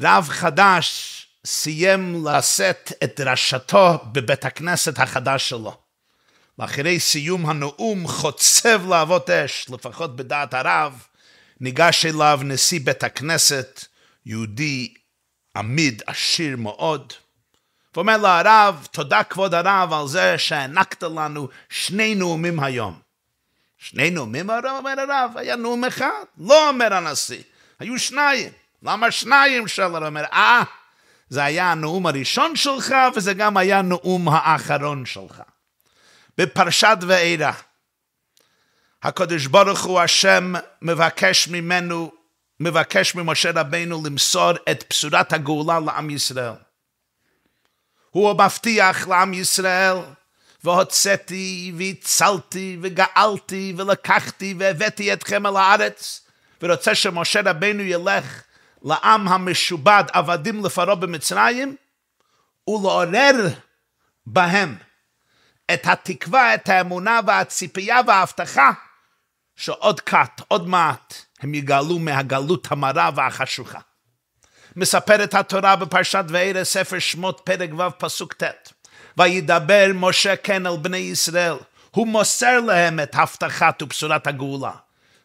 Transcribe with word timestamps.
רב 0.00 0.28
חדש 0.28 1.18
סיים 1.46 2.26
לשאת 2.28 2.92
את 3.04 3.20
דרשתו 3.20 3.98
בבית 4.12 4.44
הכנסת 4.44 4.98
החדש 4.98 5.48
שלו. 5.48 5.76
ואחרי 6.58 7.00
סיום 7.00 7.46
הנאום 7.46 8.08
חוצב 8.08 8.86
להבות 8.88 9.30
אש, 9.30 9.66
לפחות 9.70 10.16
בדעת 10.16 10.54
הרב, 10.54 11.02
ניגש 11.60 12.06
אליו 12.06 12.40
נשיא 12.44 12.80
בית 12.84 13.04
הכנסת, 13.04 13.84
יהודי 14.26 14.94
עמיד 15.56 16.02
עשיר 16.06 16.56
מאוד, 16.56 17.12
ואומר 17.94 18.16
לו 18.16 18.28
הרב, 18.28 18.86
תודה 18.90 19.24
כבוד 19.24 19.54
הרב 19.54 19.92
על 19.92 20.08
זה 20.08 20.38
שהענקת 20.38 21.02
לנו 21.02 21.48
שני 21.68 22.14
נאומים 22.14 22.60
היום. 22.60 22.98
שני 23.78 24.10
נאומים, 24.10 24.50
אומר 24.50 24.94
הרב, 25.00 25.30
היה 25.36 25.56
נאום 25.56 25.84
אחד, 25.84 26.24
לא 26.38 26.68
אומר 26.68 26.94
הנשיא, 26.94 27.42
היו 27.78 27.98
שניים. 27.98 28.61
למה 28.82 29.10
שניים? 29.10 29.68
שואל 29.68 29.94
הרב, 29.94 30.04
אומר, 30.04 30.24
אה, 30.32 30.62
זה 31.28 31.44
היה 31.44 31.72
הנאום 31.72 32.06
הראשון 32.06 32.56
שלך, 32.56 32.94
וזה 33.16 33.34
גם 33.34 33.56
היה 33.56 33.82
נאום 33.82 34.28
האחרון 34.28 35.06
שלך. 35.06 35.42
בפרשת 36.38 36.96
ואירא, 37.06 37.52
הקדוש 39.02 39.46
ברוך 39.46 39.84
הוא 39.84 40.00
השם 40.00 40.52
מבקש 40.82 41.48
ממנו, 41.48 42.12
מבקש 42.60 43.14
ממשה 43.14 43.50
רבינו 43.54 44.02
למסור 44.04 44.50
את 44.70 44.84
בשורת 44.90 45.32
הגאולה 45.32 45.80
לעם 45.80 46.10
ישראל. 46.10 46.52
הוא 48.10 48.32
מבטיח 48.32 49.08
לעם 49.08 49.34
ישראל, 49.34 49.96
והוצאתי 50.64 51.72
והצלתי 51.76 52.78
וגאלתי 52.82 53.74
ולקחתי 53.76 54.54
והבאתי 54.58 55.12
אתכם 55.12 55.46
אל 55.46 55.56
הארץ, 55.56 56.20
ורוצה 56.62 56.94
שמשה 56.94 57.40
רבינו 57.44 57.82
ילך 57.82 58.42
לעם 58.84 59.28
המשובד 59.28 60.04
עבדים 60.12 60.64
לפרעה 60.64 60.94
במצרים, 60.94 61.76
ולעורר 62.68 63.48
בהם 64.26 64.76
את 65.74 65.86
התקווה, 65.86 66.54
את 66.54 66.68
האמונה 66.68 67.20
והציפייה 67.26 68.00
וההבטחה 68.06 68.70
שעוד 69.56 70.00
קט, 70.00 70.40
עוד 70.48 70.68
מעט, 70.68 71.14
הם 71.40 71.54
יגאלו 71.54 71.98
מהגלות 71.98 72.72
המרה 72.72 73.10
והחשוכה. 73.14 73.78
מספרת 74.76 75.34
התורה 75.34 75.76
בפרשת 75.76 76.24
וארא, 76.28 76.64
ספר 76.64 76.98
שמות, 76.98 77.40
פרק 77.44 77.70
ו', 77.78 77.98
פסוק 77.98 78.32
ט'. 78.32 78.72
וידבר 79.16 79.86
משה 79.94 80.36
כן 80.36 80.66
על 80.66 80.76
בני 80.76 80.96
ישראל, 80.96 81.56
הוא 81.90 82.06
מוסר 82.06 82.60
להם 82.60 83.00
את 83.00 83.14
הבטחת 83.14 83.82
ובשורת 83.82 84.26
הגאולה, 84.26 84.72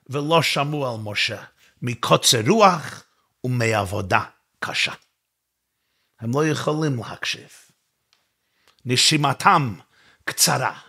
ולא 0.10 0.42
שמעו 0.42 0.94
על 0.94 1.00
משה, 1.04 1.38
מקוצר 1.82 2.42
רוח 2.48 3.04
ומעבודה 3.48 4.24
קשה. 4.60 4.94
הם 6.20 6.32
לא 6.34 6.48
יכולים 6.48 7.00
להקשיב. 7.00 7.50
נשימתם 8.86 9.76
קצרה, 10.26 10.80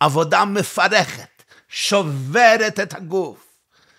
עבודה 0.00 0.44
מפרכת, 0.44 1.42
שוברת 1.68 2.80
את 2.80 2.94
הגוף, 2.94 3.46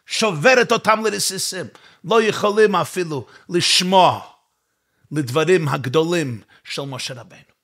שוברת 0.05 0.71
אותם 0.71 1.05
לרסיסים, 1.05 1.65
לא 2.03 2.21
יכולים 2.21 2.75
אפילו 2.75 3.27
לשמוע 3.49 4.21
לדברים 5.11 5.67
הגדולים 5.67 6.41
של 6.63 6.81
משה 6.81 7.13
רבנו. 7.13 7.55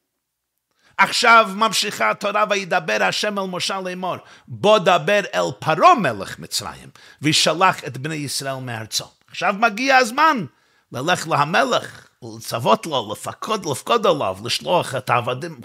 עכשיו 0.98 1.50
ממשיכה 1.56 2.10
התורה 2.10 2.46
וידבר 2.50 3.04
השם 3.04 3.40
אל 3.40 3.44
משה 3.48 3.82
לאמור, 3.82 4.18
בוא 4.48 4.80
דבר 4.80 5.20
אל 5.34 5.52
פרעה 5.60 5.96
מלך 5.96 6.40
מצרים, 6.40 6.90
וישלח 7.22 7.84
את 7.84 7.98
בני 7.98 8.16
ישראל 8.16 8.56
מארצו. 8.56 9.06
עכשיו 9.32 9.56
מגיע 9.60 9.98
הזמן 9.98 10.46
ללך 10.92 11.28
להמלך, 11.28 12.08
לצוות 12.38 12.86
לו, 12.86 13.10
לפקוד, 13.12 13.66
לפקוד 13.66 14.06
עליו, 14.06 14.38
לשלוח 14.46 14.96
את 14.96 15.10
העבדים 15.10 15.62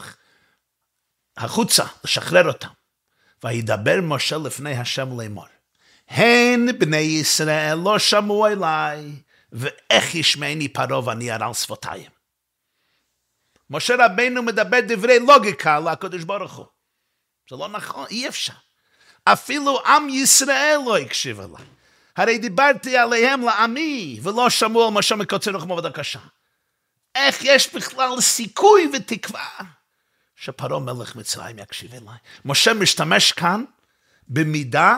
החוצה, 1.37 1.85
לשחרר 2.05 2.49
אותם. 2.49 2.69
וידבר 3.45 4.01
משה 4.03 4.37
לפני 4.39 4.77
השם 4.77 5.21
לאמור, 5.21 5.47
הן 6.09 6.79
בני 6.79 6.97
ישראל 6.97 7.79
לא 7.85 7.99
שמעו 7.99 8.47
אליי, 8.47 9.13
ואיך 9.53 10.15
ישמעני 10.15 10.69
פרעה 10.69 11.05
ואני 11.05 11.33
ארל 11.33 11.55
שפתיים. 11.55 12.11
משה 13.71 13.95
רבנו 13.99 14.43
מדבר 14.43 14.79
דברי 14.89 15.19
לוגיקה 15.19 15.81
לקדוש 15.81 16.25
ברוך 16.25 16.53
הוא. 16.53 16.67
זה 17.51 17.57
לא 17.57 17.69
נכון, 17.69 18.07
אי 18.11 18.29
אפשר. 18.29 18.53
אפילו 19.25 19.81
עם 19.87 20.09
ישראל 20.09 20.79
לא 20.87 20.99
הקשיב 20.99 21.41
אליי. 21.41 21.76
הרי 22.17 22.39
דיברתי 22.39 22.97
עליהם 22.97 23.43
לעמי, 23.43 24.21
ולא 24.23 24.51
שמעו 24.51 24.87
על 24.87 24.93
משה 24.93 25.17
מקוצר 25.17 25.57
עבודה 25.57 25.91
קשה. 25.91 26.19
איך 27.15 27.39
יש 27.43 27.75
בכלל 27.75 28.21
סיכוי 28.21 28.91
ותקווה 28.93 29.49
שפרעה 30.37 30.81
מלך 30.81 31.17
מצרים 31.17 31.59
יקשיב 31.59 31.95
אליי? 31.95 32.17
משה 32.45 32.75
משתמש 32.75 33.33
כאן 33.33 33.65
במידה, 34.29 34.97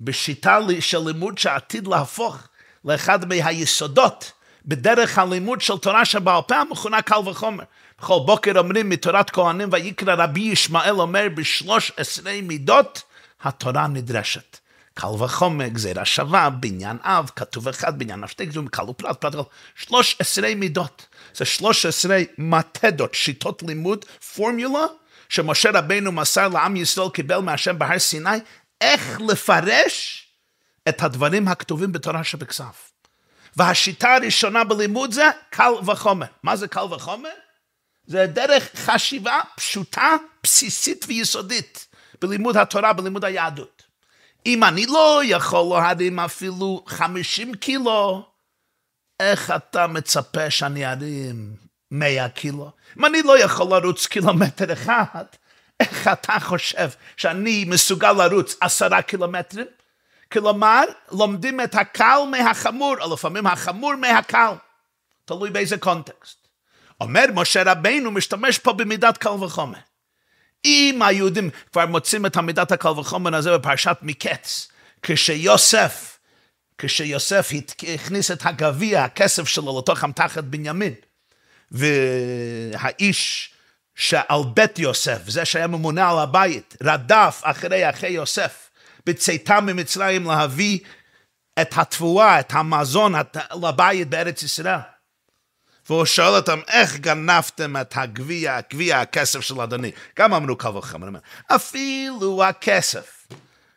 בשיטה 0.00 0.58
של 0.80 0.98
לימוד 1.06 1.38
שעתיד 1.38 1.86
להפוך 1.86 2.48
לאחד 2.84 3.28
מהיסודות 3.28 4.32
בדרך 4.66 5.18
הלימוד 5.18 5.60
של 5.60 5.78
תורה 5.78 6.04
שבעל 6.04 6.42
פה 6.42 6.56
המכונה 6.56 7.02
קל 7.02 7.28
וחומר. 7.28 7.64
בכל 7.98 8.18
בוקר 8.26 8.58
אומרים 8.58 8.88
מתורת 8.88 9.30
כהנים 9.30 9.68
ויקרא 9.72 10.14
רבי 10.14 10.40
ישמעאל 10.40 11.00
אומר 11.00 11.26
בשלוש 11.34 11.92
עשרה 11.96 12.40
מידות 12.42 13.02
התורה 13.42 13.86
נדרשת. 13.86 14.58
קל 14.94 15.22
וחומר, 15.22 15.68
גזירה 15.68 16.04
שווה, 16.04 16.50
בניין 16.50 16.96
אב, 17.02 17.30
כתוב 17.36 17.68
אחד, 17.68 17.98
בניין 17.98 18.22
אב 18.22 18.28
שתי 18.28 18.46
גזורים, 18.46 18.68
קל 18.68 18.82
ופלט, 18.82 19.20
פלט, 19.20 19.34
שלוש 19.74 20.16
עשרה 20.18 20.54
מידות. 20.54 21.06
זה 21.34 21.44
שלוש 21.44 21.86
עשרה 21.86 22.18
מתדות, 22.38 23.14
שיטות 23.14 23.62
לימוד, 23.62 24.04
פורמולה, 24.04 24.86
שמשה 25.28 25.70
רבנו 25.74 26.12
מסר 26.12 26.48
לעם 26.48 26.76
ישראל, 26.76 27.08
קיבל 27.10 27.38
מהשם 27.38 27.78
בהר 27.78 27.98
סיני, 27.98 28.30
איך 28.80 29.20
לפרש 29.20 30.26
את 30.88 31.02
הדברים 31.02 31.48
הכתובים 31.48 31.92
בתורה 31.92 32.24
שבכסף. 32.24 32.92
והשיטה 33.56 34.14
הראשונה 34.14 34.64
בלימוד 34.64 35.12
זה 35.12 35.30
קל 35.50 35.72
וחומר. 35.86 36.26
מה 36.42 36.56
זה 36.56 36.68
קל 36.68 36.84
וחומר? 36.90 37.28
זה 38.06 38.26
דרך 38.26 38.70
חשיבה 38.76 39.40
פשוטה, 39.56 40.16
בסיסית 40.42 41.04
ויסודית 41.08 41.86
בלימוד 42.20 42.56
התורה, 42.56 42.92
בלימוד 42.92 43.24
היהדות. 43.24 43.79
אם 44.46 44.64
אני 44.64 44.86
לא 44.86 45.20
יכול 45.24 45.78
להרים 45.78 46.20
אפילו 46.20 46.84
50 46.86 47.54
קילו, 47.54 48.26
איך 49.20 49.50
אתה 49.50 49.86
מצפה 49.86 50.50
שאני 50.50 50.86
ארים 50.86 51.56
100 51.90 52.28
קילו? 52.28 52.70
אם 52.98 53.04
אני 53.04 53.22
לא 53.22 53.38
יכול 53.38 53.66
לרוץ 53.66 54.06
קילומטר 54.06 54.72
אחד, 54.72 55.24
איך 55.80 56.08
אתה 56.08 56.40
חושב 56.40 56.90
שאני 57.16 57.64
מסוגל 57.68 58.12
לרוץ 58.12 58.56
עשרה 58.60 59.02
קילומטרים? 59.02 59.66
כלומר, 60.32 60.84
לומדים 61.10 61.60
את 61.60 61.74
הקל 61.74 62.18
מהחמור, 62.30 62.94
או 63.00 63.14
לפעמים 63.14 63.46
החמור 63.46 63.94
מהקל. 63.94 64.52
תלוי 65.24 65.50
באיזה 65.50 65.78
קונטקסט. 65.78 66.48
אומר 67.00 67.24
משה 67.34 67.62
רבינו, 67.72 68.10
משתמש 68.10 68.58
פה 68.58 68.72
במידת 68.72 69.18
קל 69.18 69.28
וחומר. 69.28 69.78
אם 70.64 71.00
היהודים 71.04 71.50
כבר 71.72 71.86
מוצאים 71.86 72.26
את 72.26 72.36
המידת 72.36 72.72
הקל 72.72 72.88
וחומר 72.88 73.34
הזה 73.34 73.58
בפרשת 73.58 73.96
מקץ, 74.02 74.68
כשיוסף, 75.02 76.18
כשיוסף 76.78 77.50
הכניס 77.94 78.30
את 78.30 78.46
הגביע, 78.46 79.04
הכסף 79.04 79.48
שלו 79.48 79.78
לתוך 79.78 80.04
המתחת 80.04 80.44
בנימין, 80.44 80.94
והאיש 81.70 83.50
שעל 83.94 84.40
בית 84.54 84.78
יוסף, 84.78 85.28
זה 85.28 85.44
שהיה 85.44 85.66
ממונה 85.66 86.10
על 86.10 86.18
הבית, 86.18 86.76
רדף 86.82 87.40
אחרי 87.44 87.90
אחי 87.90 88.08
יוסף, 88.08 88.70
בצאתם 89.06 89.66
ממצרים 89.66 90.24
להביא 90.24 90.78
את 91.60 91.70
התבואה, 91.76 92.40
את 92.40 92.52
המזון 92.54 93.14
לבית 93.62 94.08
בארץ 94.08 94.42
ישראל. 94.42 94.78
והוא 95.90 96.04
שואל 96.04 96.34
אותם, 96.34 96.60
איך 96.68 96.96
גנבתם 96.96 97.76
את 97.76 97.92
הגביע, 97.96 98.60
גביע 98.70 99.00
הכסף 99.00 99.40
של 99.40 99.60
אדוני? 99.60 99.90
גם 100.18 100.34
אמרו 100.34 100.56
קל 100.56 100.76
וחמר, 100.76 101.08
אפילו 101.46 102.44
הכסף 102.44 103.26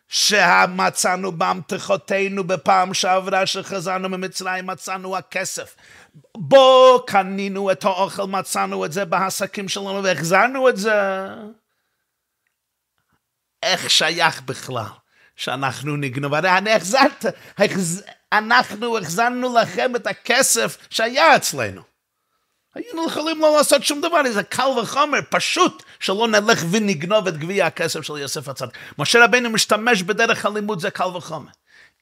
שמצאנו 0.07 1.31
באמתחותינו 1.31 2.43
בפעם 2.43 2.93
שעברה 2.93 3.45
שחזרנו 3.45 4.09
ממצרים, 4.09 4.67
מצאנו 4.67 5.17
הכסף. 5.17 5.75
בו 6.37 7.03
קנינו 7.07 7.71
את 7.71 7.83
האוכל, 7.85 8.23
מצאנו 8.23 8.85
את 8.85 8.91
זה 8.91 9.05
בעסקים 9.05 9.69
שלנו 9.69 10.03
והחזרנו 10.03 10.69
את 10.69 10.77
זה. 10.77 10.93
איך 13.63 13.89
שייך 13.89 14.41
בכלל 14.41 14.85
שאנחנו 15.35 15.95
נגנוב? 15.95 16.33
הרי 16.33 16.57
אני 16.57 16.71
החזרת, 16.71 17.25
אנחנו 18.33 18.97
החזרנו 18.97 19.55
לכם 19.55 19.95
את 19.95 20.07
הכסף 20.07 20.77
שהיה 20.89 21.35
אצלנו. 21.35 21.92
היינו 22.75 23.05
יכולים 23.07 23.41
לא 23.41 23.57
לעשות 23.57 23.83
שום 23.83 24.01
דבר, 24.01 24.21
זה 24.31 24.43
קל 24.43 24.67
וחומר, 24.81 25.19
פשוט 25.29 25.83
שלא 25.99 26.27
נלך 26.27 26.63
ונגנוב 26.71 27.27
את 27.27 27.37
גביע 27.37 27.65
הכסף 27.65 28.01
של 28.01 28.17
יוסף 28.17 28.47
הצד. 28.47 28.67
משה 28.97 29.23
רבינו 29.23 29.49
משתמש 29.49 30.01
בדרך 30.01 30.45
הלימוד, 30.45 30.79
זה 30.79 30.91
קל 30.91 31.07
וחומר. 31.07 31.49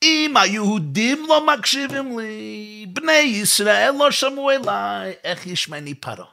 אם 0.04 0.34
היהודים 0.38 1.26
לא 1.30 1.48
מקשיבים 1.48 2.20
לי, 2.20 2.86
בני 2.90 3.14
ישראל 3.14 3.94
לא 4.00 4.12
שמעו 4.12 4.52
אליי, 4.52 5.14
איך 5.24 5.48
ישמעני 5.48 5.94
פרעה? 5.94 6.26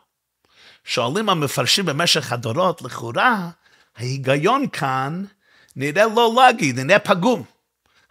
שואלים 0.85 1.29
המפרשים 1.29 1.85
במשך 1.85 2.33
הדורות, 2.33 2.83
לכאורה, 2.83 3.49
ההיגיון 3.97 4.69
כאן 4.69 5.25
נראה 5.77 6.05
לא 6.17 6.33
להגיד, 6.37 6.81
נראה 6.81 6.99
פגום. 6.99 7.45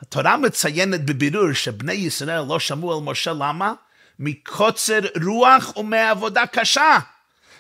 התורה 0.02 0.38
מציינת 0.38 1.06
בבירור 1.06 1.54
שבני 1.54 1.94
ישראל 1.94 2.42
לא 2.48 2.60
שמעו 2.60 2.94
על 2.94 3.04
משה, 3.04 3.34
למה? 3.34 3.74
מקוצר 4.20 5.00
רוח 5.26 5.78
ומעבודה 5.78 6.46
קשה. 6.46 6.98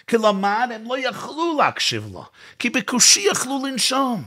כלומר, 0.10 0.66
הם 0.76 0.84
לא 0.88 0.98
יכלו 1.00 1.58
להקשיב 1.58 2.10
לו, 2.14 2.26
כי 2.60 2.70
בקושי 2.70 3.26
יכלו 3.32 3.66
לנשום. 3.66 4.24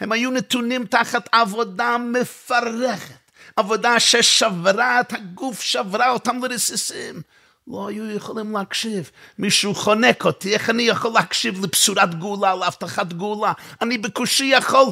הם 0.00 0.12
היו 0.12 0.30
נתונים 0.30 0.86
תחת 0.86 1.28
עבודה 1.32 1.96
מפרכת, 1.98 3.14
עבודה 3.56 4.00
ששברה 4.00 5.00
את 5.00 5.12
הגוף, 5.12 5.60
שברה 5.60 6.10
אותם 6.10 6.44
לרסיסים. 6.44 7.22
לא 7.68 7.88
היו 7.88 8.10
יכולים 8.10 8.52
להקשיב. 8.52 9.10
מישהו 9.38 9.74
חונק 9.74 10.24
אותי, 10.24 10.54
איך 10.54 10.70
אני 10.70 10.82
יכול 10.82 11.12
להקשיב 11.12 11.64
לבשורת 11.64 12.14
גאולה, 12.14 12.54
להבטחת 12.54 13.12
גאולה? 13.12 13.52
אני 13.82 13.98
בקושי 13.98 14.44
יכול, 14.44 14.86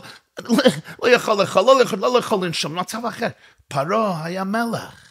לא 1.03 1.09
יכול 1.09 1.41
לאכול, 1.41 1.63
לא 1.99 2.13
לא 2.13 2.19
יכול 2.19 2.47
לנשום, 2.47 2.79
מצב 2.79 3.07
אחר. 3.07 3.29
פרעה 3.69 4.25
היה 4.25 4.45
מלך. 4.45 5.04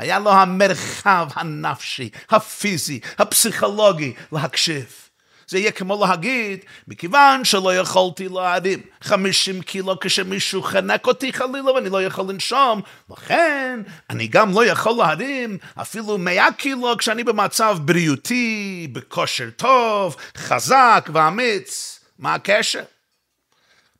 היה 0.00 0.18
לו 0.18 0.32
המרחב 0.32 1.28
הנפשי, 1.34 2.10
הפיזי, 2.30 3.00
הפסיכולוגי 3.18 4.14
להקשיב. 4.32 4.86
זה 5.48 5.58
יהיה 5.58 5.72
כמו 5.72 6.06
להגיד, 6.06 6.64
מכיוון 6.88 7.44
שלא 7.44 7.76
יכולתי 7.76 8.28
להרים 8.28 8.80
50 9.00 9.62
קילו 9.62 10.00
כשמישהו 10.00 10.62
חנק 10.62 11.06
אותי 11.06 11.32
חלילה 11.32 11.72
ואני 11.72 11.88
לא 11.88 12.02
יכול 12.02 12.24
לנשום, 12.28 12.80
לכן 13.10 13.80
אני 14.10 14.26
גם 14.26 14.52
לא 14.54 14.64
יכול 14.64 14.92
להרים 14.98 15.58
אפילו 15.80 16.18
100 16.18 16.46
קילו 16.58 16.96
כשאני 16.98 17.24
במצב 17.24 17.78
בריאותי, 17.82 18.88
בכושר 18.92 19.50
טוב, 19.56 20.16
חזק 20.36 21.08
ואמיץ. 21.12 22.00
מה 22.18 22.34
הקשר? 22.34 22.82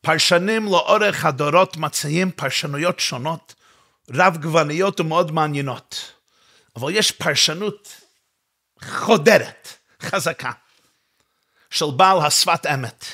פרשנים 0.00 0.64
לאורך 0.64 1.24
הדורות 1.24 1.76
מציעים 1.76 2.30
פרשנויות 2.30 3.00
שונות, 3.00 3.54
רב 4.14 4.36
גווניות 4.42 5.00
ומאוד 5.00 5.32
מעניינות. 5.32 6.12
אבל 6.76 6.92
יש 6.94 7.10
פרשנות 7.10 7.96
חודרת, 8.84 9.68
חזקה. 10.02 10.50
של 11.70 11.86
בעל 11.96 12.20
השפת 12.20 12.66
אמת. 12.74 13.04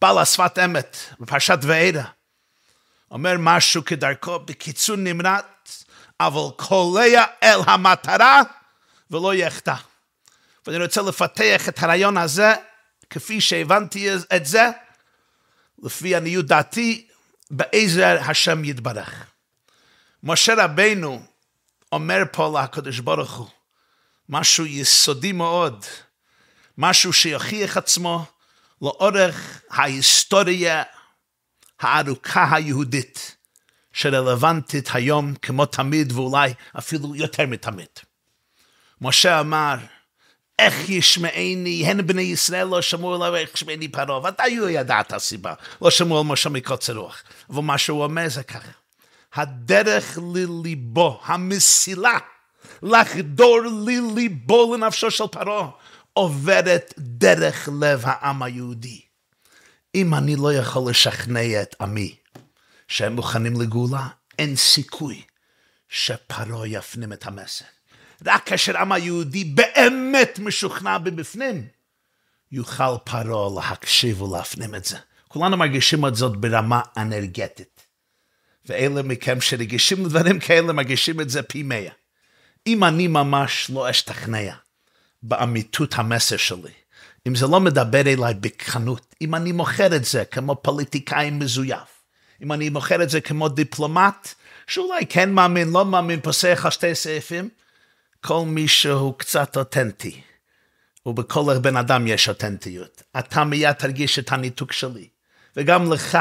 בעל 0.00 0.18
השפת 0.18 0.58
אמת 0.64 0.96
בפרשת 1.20 1.58
ועדה. 1.62 2.04
אומר 3.10 3.34
משהו 3.38 3.84
כדרכו 3.84 4.38
בקיצור 4.38 4.96
נמרץ, 4.96 5.84
אבל 6.20 6.56
קולע 6.56 7.24
אל 7.42 7.60
המטרה 7.66 8.40
ולא 9.10 9.34
יחטא. 9.34 9.74
ואני 10.66 10.84
רוצה 10.84 11.02
לפתח 11.02 11.68
את 11.68 11.82
הרעיון 11.82 12.16
הזה, 12.16 12.54
כפי 13.10 13.40
שהבנתי 13.40 14.14
את 14.36 14.46
זה, 14.46 14.70
לפי 15.82 16.16
עניות 16.16 16.46
דעתי, 16.46 17.06
בעזר 17.50 18.18
השם 18.28 18.64
יתברך. 18.64 19.31
משה 20.22 20.54
רבינו 20.64 21.22
אומר 21.92 22.22
פה 22.32 22.60
לקדוש 22.62 22.98
ברוך 22.98 23.32
הוא, 23.32 23.48
משהו 24.28 24.66
יסודי 24.66 25.32
מאוד, 25.32 25.84
משהו 26.78 27.12
שיוכיח 27.12 27.76
עצמו 27.76 28.24
לאורך 28.82 29.62
ההיסטוריה 29.70 30.82
הארוכה 31.80 32.54
היהודית, 32.56 33.36
שרלוונטית 33.92 34.88
היום 34.94 35.34
כמו 35.42 35.66
תמיד 35.66 36.12
ואולי 36.12 36.54
אפילו 36.78 37.16
יותר 37.16 37.46
מתמיד. 37.46 37.88
משה 39.00 39.40
אמר, 39.40 39.76
איך 40.58 40.88
ישמעני, 40.88 41.84
הן 41.86 42.06
בני 42.06 42.22
ישראל 42.22 42.66
לא 42.66 42.82
שמעו 42.82 43.14
עליו, 43.14 43.36
איך 43.36 43.54
ישמעני 43.54 43.88
פרעה, 43.88 44.18
ודאי 44.18 44.56
הוא 44.56 44.68
הסיבה, 45.10 45.54
לא 45.82 45.90
שמעו 45.90 46.18
על 46.18 46.24
משה 46.24 46.48
מקוצר 46.48 46.92
רוח. 46.92 47.22
אבל 47.50 47.62
מה 47.62 47.78
שהוא 47.78 48.04
אומר 48.04 48.28
זה 48.28 48.42
ככה, 48.42 48.68
הדרך 49.34 50.18
לליבו, 50.34 51.20
המסילה, 51.24 52.18
לחדור 52.82 53.58
לליבו 53.86 54.74
לנפשו 54.74 55.10
של 55.10 55.26
פרעה, 55.26 55.70
עוברת 56.12 56.94
דרך 56.98 57.68
לב 57.80 58.02
העם 58.04 58.42
היהודי. 58.42 59.00
אם 59.94 60.14
אני 60.14 60.36
לא 60.36 60.54
יכול 60.54 60.90
לשכנע 60.90 61.62
את 61.62 61.74
עמי 61.80 62.16
שהם 62.88 63.12
מוכנים 63.12 63.60
לגאולה, 63.60 64.08
אין 64.38 64.56
סיכוי 64.56 65.22
שפרעה 65.88 66.68
יפנים 66.68 67.12
את 67.12 67.26
המסר. 67.26 67.64
רק 68.26 68.46
כאשר 68.46 68.76
העם 68.76 68.92
היהודי 68.92 69.44
באמת 69.44 70.38
משוכנע 70.38 70.98
בבפנים, 70.98 71.66
יוכל 72.52 72.96
פרעה 73.04 73.60
להקשיב 73.60 74.22
ולהפנים 74.22 74.74
את 74.74 74.84
זה. 74.84 74.98
כולנו 75.28 75.56
מרגישים 75.56 76.06
את 76.06 76.14
זאת 76.14 76.36
ברמה 76.36 76.80
אנרגטית. 76.96 77.71
ואלה 78.66 79.02
מכם 79.02 79.40
שרגישים 79.40 80.04
לדברים 80.04 80.40
כאלה 80.40 80.72
מרגישים 80.72 81.20
את 81.20 81.30
זה 81.30 81.42
פי 81.42 81.62
מאה. 81.62 81.90
אם 82.66 82.84
אני 82.84 83.08
ממש 83.08 83.70
לא 83.70 83.90
אשתכנע 83.90 84.54
באמיתות 85.22 85.94
המסר 85.94 86.36
שלי. 86.36 86.70
אם 87.28 87.34
זה 87.34 87.46
לא 87.46 87.60
מדבר 87.60 88.00
אליי 88.00 88.34
בכנות, 88.34 89.14
אם 89.20 89.34
אני 89.34 89.52
מוכר 89.52 89.96
את 89.96 90.04
זה 90.04 90.24
כמו 90.24 90.56
פוליטיקאי 90.62 91.30
מזויף, 91.30 92.02
אם 92.42 92.52
אני 92.52 92.68
מוכר 92.68 93.02
את 93.02 93.10
זה 93.10 93.20
כמו 93.20 93.48
דיפלומט, 93.48 94.28
שאולי 94.66 95.06
כן 95.06 95.32
מאמין, 95.32 95.70
לא 95.70 95.84
מאמין, 95.84 96.20
פוסח 96.20 96.60
על 96.64 96.70
שתי 96.70 96.94
סעיפים, 96.94 97.48
כל 98.20 98.44
מי 98.46 98.68
שהוא 98.68 99.18
קצת 99.18 99.56
אותנטי, 99.56 100.20
ובכל 101.06 101.58
בן 101.58 101.76
אדם 101.76 102.06
יש 102.06 102.28
אותנטיות, 102.28 103.02
אתה 103.18 103.44
מיד 103.44 103.72
תרגיש 103.72 104.18
את 104.18 104.32
הניתוק 104.32 104.72
שלי. 104.72 105.08
וגם 105.56 105.92
לך 105.92 106.18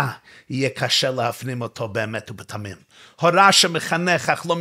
יהיה 0.50 0.70
קשה 0.70 1.12
להפנים 1.12 1.62
אותו 1.62 1.88
באמת 1.88 2.32
ובתמים. 2.32 2.78
הורה 3.22 3.52
שמחנך 3.52 4.30
אך 4.30 4.46
לא 4.50 4.56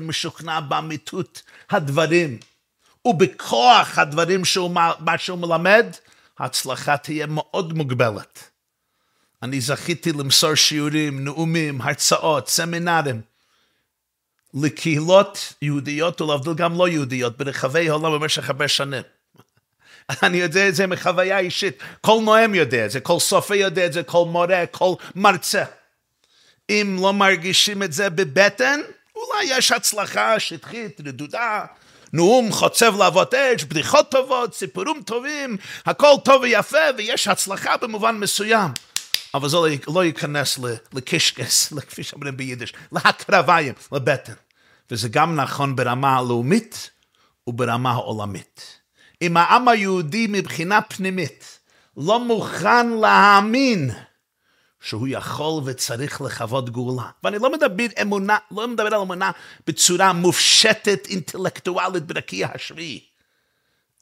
משוכנע 0.00 0.60
באמיתות 0.60 1.42
הדברים, 1.70 2.38
ובכוח 3.04 3.98
הדברים 3.98 4.44
שהוא, 4.44 4.70
מה 5.00 5.18
שהוא 5.18 5.38
מלמד, 5.38 5.86
ההצלחה 6.38 6.96
תהיה 6.96 7.26
מאוד 7.26 7.72
מוגבלת. 7.72 8.50
אני 9.42 9.60
זכיתי 9.60 10.12
למסור 10.12 10.54
שיעורים, 10.54 11.24
נאומים, 11.24 11.80
הרצאות, 11.80 12.48
סמינרים, 12.48 13.20
לקהילות 14.54 15.54
יהודיות 15.62 16.20
ולהבדיל 16.20 16.54
גם 16.54 16.78
לא 16.78 16.88
יהודיות 16.88 17.38
ברחבי 17.38 17.88
העולם 17.88 18.12
במשך 18.12 18.50
הרבה 18.50 18.68
שנים. 18.68 19.02
אני 20.22 20.36
יודע 20.36 20.68
את 20.68 20.74
זה 20.74 20.86
מחוויה 20.86 21.38
אישית, 21.38 21.78
כל 22.00 22.18
נואם 22.22 22.54
יודע 22.54 22.86
את 22.86 22.90
זה, 22.90 23.00
כל 23.00 23.18
סופר 23.18 23.54
יודע 23.54 23.86
את 23.86 23.92
זה, 23.92 24.02
כל 24.02 24.24
מורה, 24.28 24.66
כל 24.66 24.94
מרצה. 25.14 25.64
אם 26.70 26.98
לא 27.02 27.12
מרגישים 27.12 27.82
את 27.82 27.92
זה 27.92 28.10
בבטן, 28.10 28.80
אולי 29.16 29.44
יש 29.44 29.72
הצלחה 29.72 30.40
שטחית, 30.40 31.00
רדודה, 31.06 31.64
נאום 32.12 32.52
חוצב 32.52 32.96
להבות 32.98 33.34
אש, 33.34 33.64
בדיחות 33.64 34.10
טובות, 34.10 34.54
סיפורים 34.54 35.02
טובים, 35.02 35.56
הכל 35.86 36.14
טוב 36.24 36.42
ויפה 36.42 36.78
ויש 36.96 37.28
הצלחה 37.28 37.76
במובן 37.76 38.16
מסוים. 38.16 38.70
אבל 39.34 39.48
זה 39.48 39.56
לא, 39.56 39.66
לא 39.94 40.04
ייכנס 40.04 40.58
לקישקס, 40.92 41.72
כפי 41.88 42.02
שאומרים 42.02 42.36
ביידיש, 42.36 42.72
להקרביים, 42.92 43.74
לבטן. 43.92 44.32
וזה 44.90 45.08
גם 45.08 45.36
נכון 45.36 45.76
ברמה 45.76 46.18
הלאומית 46.18 46.90
וברמה 47.46 47.92
העולמית. 47.92 48.83
אם 49.22 49.36
העם 49.36 49.68
היהודי 49.68 50.26
מבחינה 50.30 50.82
פנימית 50.82 51.58
לא 51.96 52.20
מוכן 52.20 52.88
להאמין 52.88 53.90
שהוא 54.80 55.08
יכול 55.10 55.62
וצריך 55.64 56.20
לחוות 56.20 56.70
גאולה. 56.70 57.10
ואני 57.22 57.38
לא 57.38 57.52
מדבר 57.52 57.86
אמונה, 58.02 58.36
לא 58.50 58.68
מדבר 58.68 58.86
על 58.86 59.00
אמונה 59.00 59.30
בצורה 59.66 60.12
מופשטת, 60.12 61.06
אינטלקטואלית 61.06 62.02
ברקיע 62.06 62.48
השביעי, 62.54 63.04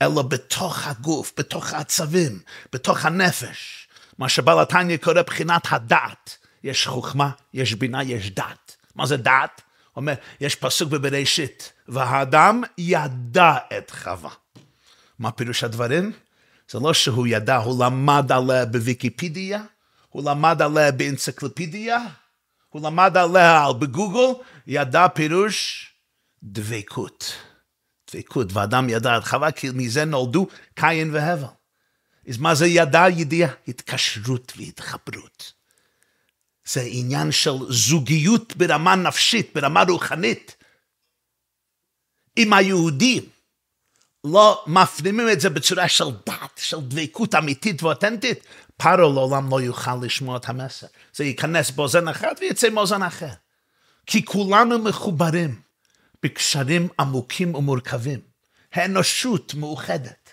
אלא 0.03 0.23
בתוך 0.23 0.87
הגוף, 0.87 1.33
בתוך 1.37 1.73
העצבים, 1.73 2.41
בתוך 2.73 3.05
הנפש. 3.05 3.89
מה 4.19 4.29
שבעל 4.29 4.61
התניא 4.61 4.97
קורא 4.97 5.23
בחינת 5.23 5.63
הדעת. 5.71 6.37
יש 6.65 6.87
חוכמה, 6.87 7.31
יש 7.55 7.75
בינה, 7.75 8.03
יש 8.03 8.31
דת. 8.31 8.77
מה 8.95 9.07
זה 9.07 9.17
דת? 9.17 9.61
אומר, 9.97 10.15
יש 10.41 10.55
פסוק 10.55 10.91
בבראשית, 10.91 11.73
והאדם 11.89 12.63
ידע 12.79 13.55
את 13.79 13.91
חווה. 13.91 14.31
מה 15.23 15.33
פירוש 15.33 15.65
הדברים? 15.65 16.13
זה 16.71 16.79
לא 16.79 16.95
שהוא 16.95 17.27
ידע, 17.27 17.57
הוא 17.57 17.85
למד 17.85 18.33
עליה 18.33 18.67
בוויקיפדיה, 18.67 19.65
הוא 20.09 20.31
למד 20.31 20.63
עליה 20.63 20.93
באנציקלופדיה, 20.93 21.99
הוא 22.69 22.83
למד 22.83 23.17
עליה 23.17 23.73
בגוגל, 23.79 24.41
ידע 24.67 25.09
פירוש 25.09 25.87
דבקות. 26.43 27.35
דבקות, 28.11 28.53
ואדם 28.53 28.89
ידע 28.89 29.19
את 29.19 29.25
חווה, 29.25 29.53
כי 29.53 29.71
מזה 29.75 30.05
נולדו 30.05 30.47
קין 30.75 31.15
והבל. 31.15 31.47
אז 32.29 32.39
מה 32.39 32.55
זה 32.55 32.67
ידע? 32.67 33.05
ידיעה, 33.09 33.51
התקשרות 33.69 34.53
והתחברות. 34.57 35.53
זה 36.65 36.83
עניין 36.87 37.33
של 37.33 37.55
זוגיות 37.69 38.57
ברמה 38.57 38.97
נפשית, 38.97 39.51
ברמה 39.55 39.83
רוחנית. 39.89 40.57
אם 42.37 42.53
היהודים 42.53 43.32
לא 44.25 44.65
מפנימים 44.67 45.29
את 45.29 45.41
זה 45.41 45.51
בצורה 45.51 45.89
של 45.89 46.11
דת, 46.27 46.57
של 46.57 46.81
דבקות 46.81 47.35
אמיתית 47.35 47.83
ואותנטית, 47.83 48.47
פרו 48.77 48.97
לעולם 48.97 49.51
לא 49.51 49.61
יוכל 49.61 49.97
לשמוע 50.03 50.37
את 50.37 50.49
המסר. 50.49 50.87
זה 51.15 51.25
ייכנס 51.25 51.71
באוזן 51.71 52.09
אחד 52.09 52.35
ויצא 52.41 52.71
מאוזן 52.71 53.03
אחר. 53.03 53.33
כי 54.07 54.25
כולנו 54.25 54.79
מחוברים 54.79 55.61
בקשרים 56.23 56.89
עמוקים 57.01 57.55
ומורכבים. 57.55 58.21
האנושות 58.73 59.55
מאוחדת. 59.55 60.31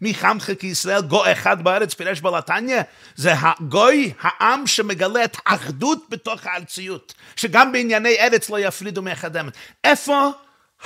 מי 0.00 0.14
חמך 0.14 0.50
כישראל 0.58 1.00
גוי 1.00 1.32
אחד 1.32 1.64
בארץ 1.64 1.94
פירש 1.94 2.20
בלתניה 2.20 2.82
זה 3.16 3.32
הגוי 3.40 4.12
העם 4.20 4.66
שמגלה 4.66 5.24
את 5.24 5.36
האחדות 5.46 6.06
בתוך 6.10 6.46
הארציות 6.46 7.14
שגם 7.36 7.72
בענייני 7.72 8.16
ארץ 8.20 8.50
לא 8.50 8.60
יפרידו 8.60 9.02
מאחד 9.02 9.36
האמת 9.36 9.52
איפה 9.84 10.30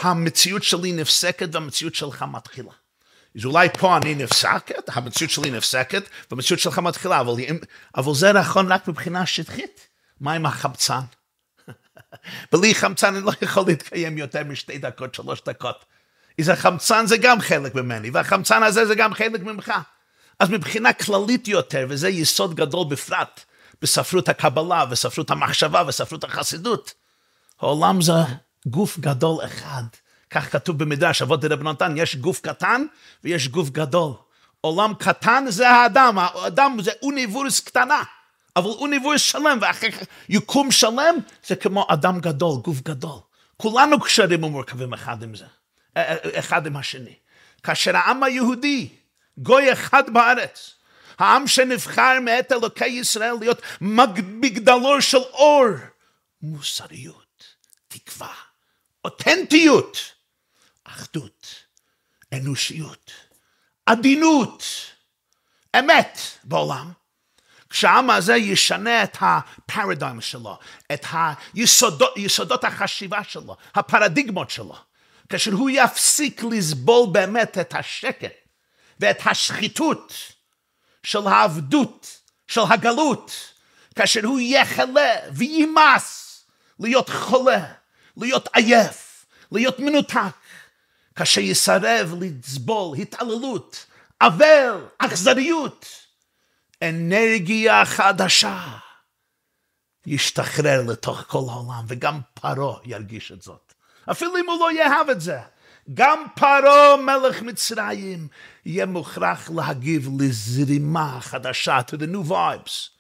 המציאות 0.00 0.62
שלי 0.62 0.92
נפסקת 0.92 1.48
והמציאות 1.52 1.94
שלך 1.94 2.24
מתחילה 2.32 2.72
אז 3.36 3.44
אולי 3.44 3.68
פה 3.78 3.96
אני 3.96 4.14
נפסקת, 4.14 4.96
המציאות 4.96 5.30
שלי 5.30 5.50
נפסקת, 5.50 6.02
והמציאות 6.30 6.60
שלך 6.60 6.78
מתחילה, 6.78 7.20
אבל, 7.20 7.34
אבל 7.96 8.14
זה 8.14 8.32
נכון 8.32 8.72
רק 8.72 8.88
מבחינה 8.88 9.26
שטחית. 9.26 9.88
מה 10.20 10.32
עם 10.32 10.46
החמצן? 10.46 11.00
בלי 12.52 12.74
חמצן 12.74 13.14
אני 13.14 13.24
לא 13.24 13.32
יכול 13.42 13.64
להתקיים 13.66 14.18
יותר 14.18 14.44
משתי 14.44 14.78
דקות, 14.78 15.14
שלוש 15.14 15.42
דקות. 15.46 15.84
אז 16.40 16.48
החמצן 16.48 17.06
זה 17.06 17.16
גם 17.16 17.40
חלק 17.40 17.74
ממני, 17.74 18.10
והחמצן 18.10 18.62
הזה 18.62 18.86
זה 18.86 18.94
גם 18.94 19.14
חלק 19.14 19.40
ממך. 19.40 19.72
אז 20.38 20.50
מבחינה 20.50 20.92
כללית 20.92 21.48
יותר, 21.48 21.86
וזה 21.88 22.08
יסוד 22.08 22.54
גדול 22.54 22.86
בפרט, 22.90 23.40
בספרות 23.82 24.28
הקבלה, 24.28 24.84
וספרות 24.90 25.30
המחשבה, 25.30 25.82
וספרות 25.86 26.24
החסידות, 26.24 26.94
העולם 27.60 28.02
זה 28.02 28.12
גוף 28.66 28.98
גדול 28.98 29.44
אחד. 29.44 29.82
כך 30.30 30.52
כתוב 30.52 30.78
במדרש, 30.78 31.22
אבות 31.22 31.40
דרב 31.40 31.62
נתן, 31.62 31.94
יש 31.96 32.16
גוף 32.16 32.40
קטן 32.40 32.86
ויש 33.24 33.48
גוף 33.48 33.70
גדול. 33.70 34.12
עולם 34.60 34.94
קטן 34.98 35.44
זה 35.48 35.70
האדם, 35.70 36.18
האדם 36.18 36.76
זה 36.82 36.90
אוניבורס 37.02 37.60
קטנה, 37.60 38.02
אבל 38.56 38.70
אוניבורס 38.70 39.20
שלם, 39.20 39.58
ואחרי 39.60 39.90
יקום 40.28 40.70
שלם 40.70 41.14
זה 41.46 41.56
כמו 41.56 41.86
אדם 41.88 42.20
גדול, 42.20 42.60
גוף 42.62 42.80
גדול. 42.80 43.18
כולנו 43.56 44.00
קשרים 44.00 44.44
ומורכבים 44.44 44.92
אחד 44.92 45.22
עם 45.22 45.34
זה, 45.34 45.44
אה, 45.96 46.02
אה, 46.02 46.38
אחד 46.38 46.66
עם 46.66 46.76
השני. 46.76 47.14
כאשר 47.62 47.96
העם 47.96 48.22
היהודי, 48.22 48.88
גוי 49.38 49.72
אחד 49.72 50.10
בארץ, 50.12 50.74
העם 51.18 51.46
שנבחר 51.46 52.18
מאת 52.24 52.52
אלוקי 52.52 52.86
ישראל 52.86 53.34
להיות 53.40 53.62
מגדלור 53.80 55.00
של 55.00 55.18
אור, 55.18 55.66
מוסריות, 56.42 57.44
תקווה, 57.88 58.34
אותנטיות, 59.04 59.98
אחדות, 60.84 61.54
אנושיות, 62.32 63.10
עדינות, 63.86 64.64
אמת 65.78 66.18
בעולם. 66.44 66.92
כשהעם 67.70 68.10
הזה 68.10 68.36
ישנה 68.36 69.02
את 69.02 69.16
הפרדיום 69.20 70.20
שלו, 70.20 70.58
את 70.92 71.06
היסודות, 71.10 72.12
יסודות 72.16 72.64
החשיבה 72.64 73.24
שלו, 73.24 73.56
הפרדיגמות 73.74 74.50
שלו, 74.50 74.76
כאשר 75.28 75.52
הוא 75.52 75.70
יפסיק 75.70 76.42
לסבול 76.50 77.08
באמת 77.12 77.58
את 77.58 77.74
השקט 77.74 78.32
ואת 79.00 79.26
השחיתות 79.26 80.14
של 81.02 81.26
העבדות, 81.26 82.20
של 82.48 82.60
הגלות, 82.70 83.32
כאשר 83.96 84.26
הוא 84.26 84.40
יהיה 84.40 84.66
חלה 84.66 85.14
וימאס 85.32 86.26
להיות 86.80 87.08
חולה, 87.08 87.72
להיות 88.20 88.48
עייף, 88.52 89.26
להיות 89.52 89.78
מנותק, 89.78 90.34
כאשר 91.16 91.40
יסרב 91.40 92.14
לסבול 92.20 92.96
התעללות, 92.98 93.86
אבל, 94.20 94.86
אכזריות, 94.98 95.86
אנרגיה 96.82 97.84
חדשה 97.84 98.66
ישתחרר 100.06 100.82
לתוך 100.88 101.24
כל 101.28 101.44
העולם, 101.50 101.84
וגם 101.88 102.20
פרעה 102.34 102.78
ירגיש 102.84 103.32
את 103.32 103.42
זאת. 103.42 103.74
אפילו 104.10 104.36
אם 104.36 104.50
הוא 104.50 104.60
לא 104.60 104.72
יאהב 104.72 105.10
את 105.10 105.20
זה. 105.20 105.38
גם 105.94 106.24
פרעה 106.34 106.96
מלך 106.96 107.42
מצרים 107.42 108.28
יהיה 108.66 108.86
מוכרח 108.86 109.50
להגיב 109.50 110.08
לזרימה 110.20 111.18
חדשה, 111.20 111.80
to 111.80 111.94
the 111.94 112.14
new 112.14 112.30
vibes. 112.30 112.90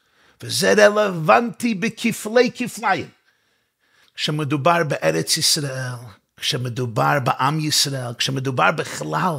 וזה 0.42 0.72
רלוונטי 0.72 1.74
בכפלי 1.74 2.50
כפליים. 2.54 3.08
כשמדובר 4.14 4.84
בארץ 4.84 5.36
ישראל, 5.36 5.94
כשמדובר 6.36 7.18
בעם 7.24 7.60
ישראל, 7.60 8.14
כשמדובר 8.14 8.70
בכלל 8.70 9.34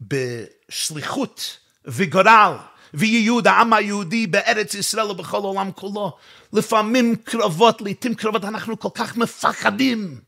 בשליחות 0.00 1.56
וגורל 1.84 2.56
וייעוד 2.94 3.46
העם 3.46 3.72
היהודי 3.72 4.26
בארץ 4.26 4.74
ישראל 4.74 5.10
ובכל 5.10 5.36
העולם 5.36 5.70
כולו, 5.74 6.16
לפעמים 6.52 7.16
קרבות, 7.16 7.80
לעתים 7.80 8.14
קרבות, 8.14 8.44
אנחנו 8.44 8.78
כל 8.78 8.88
כך 8.94 9.16
מפחדים 9.16 10.20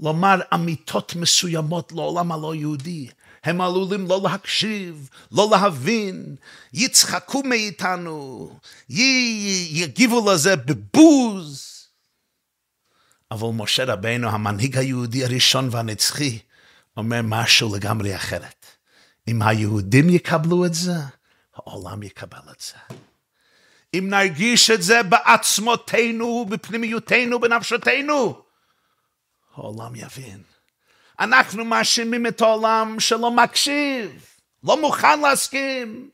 לומר 0.00 0.40
אמיתות 0.54 1.14
מסוימות 1.14 1.92
לעולם 1.92 2.32
הלא 2.32 2.54
יהודי. 2.54 3.08
הם 3.44 3.60
עלולים 3.60 4.06
לא 4.06 4.20
להקשיב, 4.22 5.08
לא 5.32 5.48
להבין, 5.50 6.36
יצחקו 6.72 7.42
מאיתנו, 7.42 8.50
יגיבו 9.70 10.30
לזה 10.30 10.56
בבוז. 10.56 11.75
אבל 13.30 13.48
משה 13.54 13.84
רבנו, 13.84 14.28
המנהיג 14.28 14.78
היהודי 14.78 15.24
הראשון 15.24 15.68
והנצחי, 15.72 16.38
אומר 16.96 17.20
משהו 17.24 17.76
לגמרי 17.76 18.16
אחרת. 18.16 18.66
אם 19.28 19.42
היהודים 19.42 20.10
יקבלו 20.10 20.66
את 20.66 20.74
זה, 20.74 20.96
העולם 21.54 22.02
יקבל 22.02 22.52
את 22.56 22.60
זה. 22.60 22.96
אם 23.94 24.08
נרגיש 24.10 24.70
את 24.70 24.82
זה 24.82 25.02
בעצמותינו, 25.02 26.46
בפנימיותנו, 26.48 27.40
בנפשותינו, 27.40 28.42
העולם 29.54 29.94
יבין. 29.94 30.42
אנחנו 31.20 31.64
מאשימים 31.64 32.26
את 32.26 32.40
העולם 32.40 33.00
שלא 33.00 33.30
מקשיב, 33.30 34.24
לא 34.64 34.80
מוכן 34.80 35.20
להסכים. 35.20 36.10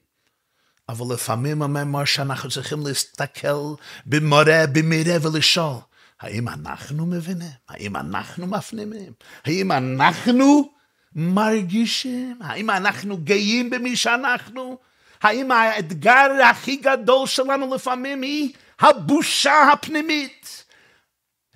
אבל 0.88 1.14
לפעמים 1.14 1.62
אומר 1.62 2.04
שאנחנו 2.04 2.50
צריכים 2.50 2.86
להסתכל 2.86 3.74
במורה, 4.06 4.66
במראה 4.72 5.16
ולשאול, 5.22 5.76
האם 6.22 6.48
אנחנו 6.48 7.06
מבינים? 7.06 7.50
האם 7.68 7.96
אנחנו 7.96 8.46
מפנימים? 8.46 9.12
האם 9.44 9.72
אנחנו 9.72 10.72
מרגישים? 11.14 12.38
האם 12.40 12.70
אנחנו 12.70 13.16
גאים 13.16 13.70
במי 13.70 13.96
שאנחנו? 13.96 14.78
האם 15.22 15.50
האתגר 15.50 16.28
הכי 16.50 16.76
גדול 16.76 17.26
שלנו 17.26 17.74
לפעמים 17.74 18.22
היא 18.22 18.52
הבושה 18.80 19.62
הפנימית? 19.72 20.64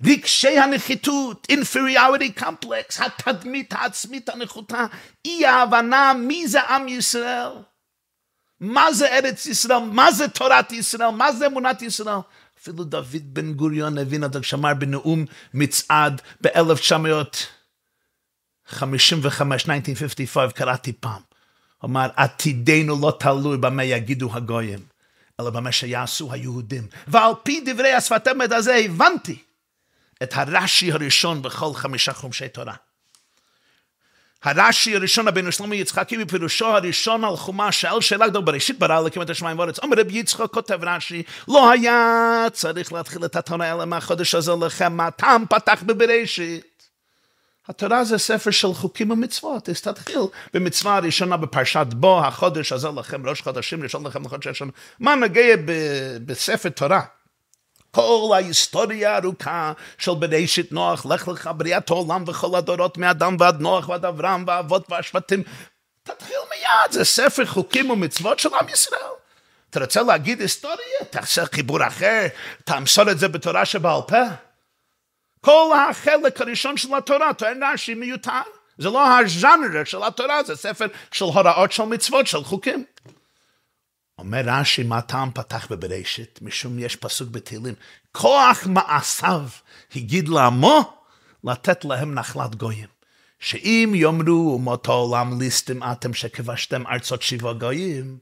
רגשי 0.05 0.59
הנחיתות, 0.59 1.47
inferiority 1.51 2.41
complex, 2.41 3.03
התדמית 3.03 3.73
העצמית 3.73 4.29
הנחותה, 4.29 4.85
אי 5.25 5.45
ההבנה 5.45 6.13
מי 6.13 6.47
זה 6.47 6.61
עם 6.61 6.87
ישראל, 6.87 7.51
מה 8.59 8.93
זה 8.93 9.07
ארץ 9.07 9.45
ישראל, 9.45 9.79
מה 9.79 10.11
זה 10.11 10.27
תורת 10.27 10.71
ישראל, 10.71 11.09
מה 11.09 11.31
זה 11.31 11.47
אמונת 11.47 11.81
ישראל. 11.81 12.15
אפילו 12.61 12.83
דוד 12.83 13.23
בן 13.23 13.53
גוריון 13.53 13.97
הבין 13.97 14.23
זה 14.33 14.39
כשאמר 14.39 14.73
בנאום 14.73 15.25
מצעד 15.53 16.21
ב-1955, 16.41 16.51
1955, 18.81 20.53
קראתי 20.53 20.93
פעם. 20.93 21.21
הוא 21.77 21.89
אמר, 21.89 22.09
עתידנו 22.15 23.01
לא 23.01 23.17
תלוי 23.19 23.57
במה 23.57 23.83
יגידו 23.83 24.33
הגויים, 24.33 24.79
אלא 25.39 25.49
במה 25.49 25.71
שיעשו 25.71 26.33
היהודים. 26.33 26.87
ועל 27.07 27.31
פי 27.43 27.61
דברי 27.65 27.93
השפת 27.93 28.27
אמת 28.31 28.51
הזה 28.51 28.75
הבנתי 28.75 29.43
את 30.23 30.33
הרש"י 30.33 30.91
הראשון 30.91 31.41
בכל 31.41 31.73
חמישה 31.73 32.13
חומשי 32.13 32.49
תורה. 32.49 32.75
הרש"י 34.43 34.95
הראשון, 34.95 35.27
הבן 35.27 35.51
שלמה 35.51 35.75
יצחקי, 35.75 36.17
בפירושו 36.17 36.65
הראשון 36.65 37.23
על 37.23 37.35
חומש 37.35 37.81
שאל 37.81 38.01
שאלה 38.01 38.27
גדול 38.27 38.41
בראשית 38.41 38.79
ברא 38.79 38.99
אלוקים 38.99 39.21
את 39.21 39.29
השמיים 39.29 39.59
וארץ. 39.59 39.79
אומר 39.79 39.97
רבי 39.99 40.17
יצחק 40.17 40.51
כותב 40.51 40.79
רש"י, 40.81 41.23
לא 41.47 41.71
היה 41.71 42.45
צריך 42.53 42.93
להתחיל 42.93 43.25
את 43.25 43.35
התורה 43.35 43.71
אלא 43.71 43.85
מהחודש 43.85 44.35
הזה 44.35 44.51
לכם, 44.61 44.93
מה 44.93 45.11
טעם 45.11 45.45
פתח 45.49 45.83
בבראשית. 45.85 46.77
התורה 47.67 48.03
זה 48.03 48.17
ספר 48.17 48.51
של 48.51 48.73
חוקים 48.73 49.11
ומצוות, 49.11 49.69
אז 49.69 49.81
תתחיל 49.81 50.19
במצווה 50.53 50.95
הראשונה 50.95 51.37
בפרשת 51.37 51.87
בו, 51.89 52.25
החודש 52.25 52.71
הזה 52.71 52.87
לכם, 52.95 53.29
ראש 53.29 53.41
חודשים, 53.41 53.83
ראשון 53.83 54.07
לכם 54.07 54.25
לחודש 54.25 54.47
ראשון. 54.47 54.69
מה 54.99 55.15
נגיע 55.15 55.55
בספר 56.25 56.69
תורה? 56.69 57.01
כל 57.97 58.29
ההיסטוריה 58.33 59.13
הארוכה 59.13 59.73
של 59.97 60.11
בראשית 60.13 60.71
נוח, 60.71 61.05
לך 61.05 61.27
לך 61.27 61.49
בריאת 61.57 61.89
העולם 61.89 62.23
וכל 62.27 62.57
הדורות 62.57 62.97
מאדם 62.97 63.35
ועד 63.39 63.61
נוח 63.61 63.89
ועד 63.89 64.05
אברהם 64.05 64.43
והאבות 64.47 64.85
והשבטים. 64.89 65.43
תתחיל 66.03 66.37
מיד, 66.49 66.91
זה 66.91 67.05
ספר 67.05 67.45
חוקים 67.45 67.89
ומצוות 67.89 68.39
של 68.39 68.49
עם 68.61 68.69
ישראל. 68.69 69.01
אתה 69.69 69.79
רוצה 69.79 70.01
להגיד 70.01 70.41
היסטוריה? 70.41 70.77
תעשה 71.09 71.45
חיבור 71.45 71.87
אחר, 71.87 72.27
תמסור 72.65 73.11
את 73.11 73.19
זה 73.19 73.27
בתורה 73.27 73.65
שבעל 73.65 74.01
פה. 74.07 74.23
כל 75.41 75.73
החלק 75.89 76.41
הראשון 76.41 76.77
של 76.77 76.95
התורה, 76.95 77.33
טוען 77.33 77.63
רש"י 77.63 77.93
מיותר. 77.93 78.31
זה 78.77 78.89
לא 78.89 79.17
הז'אנר 79.17 79.83
של 79.83 80.03
התורה, 80.03 80.43
זה 80.43 80.55
ספר 80.55 80.85
של 81.11 81.25
הוראות 81.25 81.71
של 81.71 81.83
מצוות, 81.83 82.27
של 82.27 82.43
חוקים. 82.43 82.83
אומר 84.19 84.41
רש"י, 84.45 84.83
מה 84.83 85.01
טעם 85.01 85.31
פתח 85.31 85.67
בבראשית? 85.69 86.39
משום 86.41 86.79
יש 86.79 86.95
פסוק 86.95 87.29
בתהילים, 87.29 87.73
כוח 88.11 88.67
מעשיו 88.67 89.43
הגיד 89.95 90.29
לעמו 90.29 90.93
לתת 91.43 91.85
להם 91.85 92.13
נחלת 92.13 92.55
גויים. 92.55 92.87
שאם 93.39 93.91
יאמרו 93.95 94.53
אומות 94.53 94.87
העולם 94.87 95.39
ליסטים 95.41 95.83
אתם 95.83 96.13
שכבשתם 96.13 96.87
ארצות 96.87 97.21
שבעה 97.21 97.53
גויים, 97.53 98.17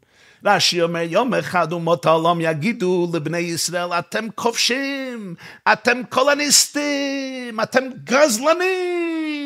רש"י 0.46 0.82
אומר, 0.82 1.00
יום 1.00 1.34
אחד 1.34 1.72
אומות 1.72 2.06
העולם 2.06 2.42
יגידו 2.42 3.12
לבני 3.14 3.38
ישראל, 3.38 3.94
אתם 4.00 4.28
כובשים, 4.36 5.36
אתם 5.74 6.02
קולוניסטים, 6.10 7.60
אתם 7.64 7.84
גזלנים, 8.04 9.40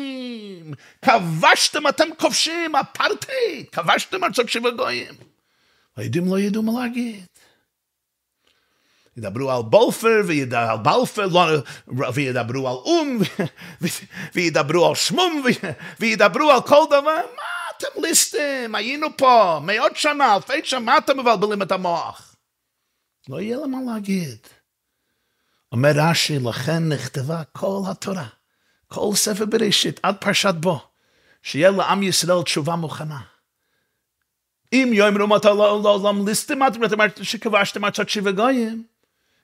כבשתם, 1.04 1.88
אתם 1.88 2.08
כובשים, 2.18 2.76
אפרטהייד, 2.76 3.66
כבשתם 3.72 4.24
ארצות 4.24 4.48
שבעה 4.48 4.72
גויים. 4.72 5.29
היהודים 5.96 6.30
לא 6.30 6.38
ידעו 6.38 6.62
מה 6.62 6.82
להגיד. 6.82 7.26
ידברו 9.16 9.50
על 9.50 9.62
בולפר, 9.62 10.22
וידברו 10.26 10.70
על 10.70 10.78
בלפר, 10.78 11.28
וידברו 12.14 12.68
על 12.68 12.74
אום, 12.74 13.18
וידברו 14.34 14.88
על 14.88 14.94
שמום, 14.94 15.42
וידברו 16.00 16.50
על 16.50 16.60
כל 16.60 16.84
דבר. 16.86 17.20
מה 17.36 17.76
אתם 17.76 18.02
ליסטים? 18.02 18.74
היינו 18.74 19.16
פה 19.16 19.60
מאות 19.62 19.96
שנה, 19.96 20.34
אלפי 20.34 20.64
שנה, 20.64 20.80
מה 20.80 20.98
אתם 20.98 21.18
מבלבלים 21.20 21.62
את 21.62 21.72
המוח? 21.72 22.36
לא 23.28 23.40
יהיה 23.40 23.56
להם 23.56 23.70
מה 23.70 23.92
להגיד. 23.92 24.38
אומר 25.72 25.90
רש"י, 25.94 26.38
לכן 26.38 26.88
נכתבה 26.88 27.42
כל 27.52 27.80
התורה, 27.90 28.26
כל 28.86 29.10
ספר 29.14 29.46
בראשית, 29.46 30.00
עד 30.02 30.16
פרשת 30.20 30.54
בו, 30.54 30.80
שיהיה 31.42 31.70
לעם 31.70 32.02
ישראל 32.02 32.42
תשובה 32.42 32.76
מוכנה. 32.76 33.20
אם 34.72 34.90
יאמרו 34.92 35.26
מתי 35.26 35.48
לעולם 35.48 36.28
ליסטים, 36.28 36.66
אתם 36.66 37.22
שכבשתם 37.22 37.84
עד 37.84 38.08
שבע 38.08 38.30
גויים, 38.30 38.84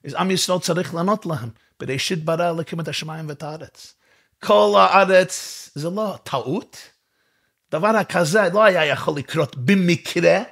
אז 0.05 0.15
עם 0.15 0.31
ישראל 0.31 0.59
צריך 0.59 0.95
לענות 0.95 1.27
להם. 1.27 1.49
בראשית 1.81 2.25
ברא 2.25 2.51
אלוקים 2.51 2.81
את 2.81 2.89
השמיים 2.89 3.29
ואת 3.29 3.43
הארץ. 3.43 3.95
כל 4.45 4.75
הארץ 4.79 5.71
זה 5.75 5.91
לא 5.91 6.19
טעות. 6.23 6.77
דבר 7.71 8.05
כזה 8.05 8.41
לא 8.53 8.65
היה 8.65 8.87
יכול 8.87 9.19
לקרות 9.19 9.57
במקרה. 9.57 10.43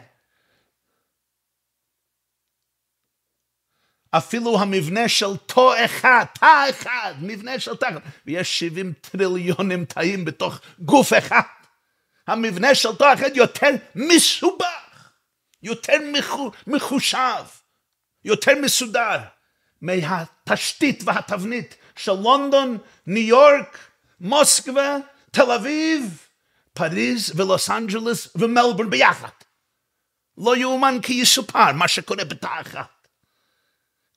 אפילו 4.10 4.60
המבנה 4.60 5.08
של 5.08 5.36
תא 5.36 5.84
אחד, 5.84 6.24
תא 6.40 6.70
אחד, 6.70 7.14
מבנה 7.20 7.60
של 7.60 7.76
תא 7.76 7.86
אחד, 7.86 8.00
ויש 8.26 8.58
70 8.58 8.92
טריליונים 8.92 9.84
תאים 9.84 10.24
בתוך 10.24 10.60
גוף 10.78 11.12
אחד. 11.12 11.40
המבנה 12.26 12.74
של 12.74 12.96
תא 12.96 13.14
אחד 13.14 13.36
יותר 13.36 13.70
מסובך, 13.94 15.10
יותר 15.62 15.96
מחושב, 16.66 17.44
יותר 18.24 18.52
מסודר. 18.62 19.18
מהתשתית 19.84 21.02
והתבנית 21.04 21.76
של 21.96 22.12
לונדון, 22.12 22.78
ניו 23.06 23.28
יורק, 23.28 23.78
מוסקבה, 24.20 24.96
תל 25.30 25.52
אביב, 25.52 26.26
פריז 26.72 27.32
ולוס 27.36 27.70
אנג'לס 27.70 28.28
ומלבורן 28.34 28.90
ביחד. 28.90 29.28
לא 30.38 30.56
יאומן 30.56 30.98
כי 31.02 31.12
יסופר 31.12 31.72
מה 31.72 31.88
שקורה 31.88 32.24
בתא 32.24 32.48
אחת. 32.60 33.08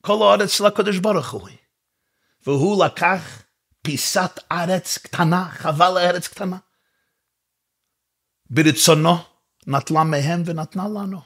כל 0.01 0.17
הארץ 0.21 0.51
של 0.57 0.65
הקדוש 0.65 0.97
ברוך 0.97 1.31
הוא. 1.31 1.49
והוא 2.45 2.85
לקח 2.85 3.41
פיסת 3.81 4.39
ארץ 4.51 4.97
קטנה, 4.97 5.49
חבל 5.49 5.89
לארץ 5.95 6.27
קטנה. 6.27 6.57
ברצונו 8.49 9.17
נטלה 9.67 10.03
מהם 10.03 10.43
ונתנה 10.45 10.83
לנו. 10.83 11.21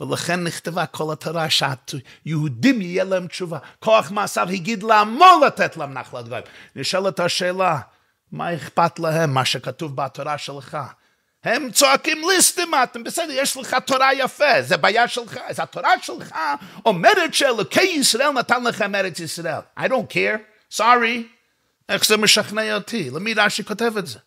ולכן 0.00 0.44
נכתבה 0.44 0.86
כל 0.86 1.12
התורה 1.12 1.46
שהיהודים 1.50 2.80
יהיה 2.80 3.04
להם 3.04 3.26
תשובה. 3.26 3.58
כוח 3.78 4.10
מעשיו 4.10 4.48
הגיד 4.48 4.82
לעמו 4.82 5.40
לתת 5.46 5.76
להם 5.76 5.92
נחלת 5.92 6.28
גויים. 6.28 6.44
נשאלת 6.76 7.20
השאלה, 7.20 7.80
מה 8.32 8.54
אכפת 8.54 8.98
להם, 8.98 9.34
מה 9.34 9.44
שכתוב 9.44 9.96
בתורה 9.96 10.38
שלך? 10.38 10.78
הם 11.44 11.70
צועקים 11.70 12.22
ליסטים, 12.28 12.74
אתם 12.82 13.04
בסדר, 13.04 13.32
יש 13.32 13.56
לך 13.56 13.76
תורה 13.86 14.14
יפה, 14.14 14.62
זה 14.62 14.76
בעיה 14.76 15.08
שלך. 15.08 15.38
אז 15.46 15.60
התורה 15.60 15.90
שלך 16.02 16.34
אומרת 16.86 17.34
שאלוקי 17.34 17.82
ישראל 17.82 18.30
נתן 18.30 18.64
לכם 18.64 18.94
ארץ 18.94 19.20
ישראל. 19.20 19.60
I 19.78 19.82
don't 19.82 20.12
care, 20.12 20.38
sorry. 20.76 21.22
איך 21.88 22.06
זה 22.06 22.16
משכנע 22.16 22.74
אותי? 22.74 23.10
למי 23.10 23.34
רש"י 23.34 23.64
כותב 23.64 23.96
את 23.98 24.06
זה? 24.06 24.18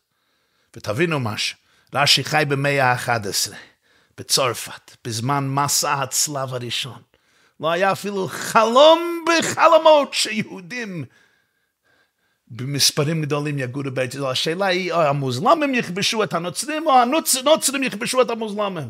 ותבינו 0.76 1.20
משהו, 1.20 1.58
רש"י 1.94 2.24
חי 2.24 2.44
במאה 2.48 2.92
ה-11. 2.92 3.54
בצרפת, 4.18 4.96
בזמן 5.06 5.48
מסע 5.48 5.94
הצלב 5.94 6.54
הראשון. 6.54 7.02
לא 7.60 7.72
היה 7.72 7.92
אפילו 7.92 8.28
חלום 8.32 9.26
בחלומות 9.28 10.14
שיהודים 10.14 11.06
במספרים 12.48 13.22
גדולים 13.22 13.60
יגורו 13.60 13.92
בארץ 13.92 14.14
ישראל. 14.14 14.32
השאלה 14.32 14.66
היא, 14.66 14.92
או 14.92 15.02
המוזלמים 15.02 15.76
יכבשו 15.76 16.24
את 16.24 16.34
הנוצרים, 16.34 16.88
או 16.88 16.94
הנוצרים 17.02 17.84
יכבשו 17.84 18.22
את 18.22 18.30
המוזלמים. 18.30 18.90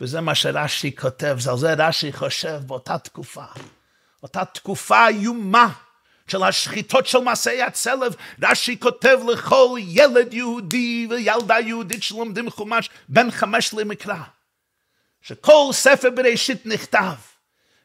וזה 0.00 0.20
מה 0.20 0.34
שרש"י 0.34 0.96
כותב, 0.96 1.36
זה 1.40 1.50
על 1.50 1.58
זה 1.58 1.74
רש"י 1.74 2.12
חושב 2.12 2.60
באותה 2.66 2.98
תקופה. 2.98 3.44
אותה 4.22 4.44
תקופה 4.44 5.08
איומה 5.08 5.72
של 6.28 6.42
השחיטות 6.42 7.06
של 7.06 7.18
מסעי 7.18 7.62
הצלב, 7.62 8.14
רש"י 8.42 8.80
כותב 8.80 9.18
לכל 9.32 9.78
ילד 9.82 10.34
יהודי 10.34 11.06
וילדה 11.10 11.60
יהודית 11.60 12.02
שלומדים 12.02 12.50
חומש 12.50 12.90
בין 13.08 13.30
חמש 13.30 13.74
למקרא. 13.74 14.22
שכל 15.20 15.68
ספר 15.72 16.10
בראשית 16.10 16.66
נכתב 16.66 17.14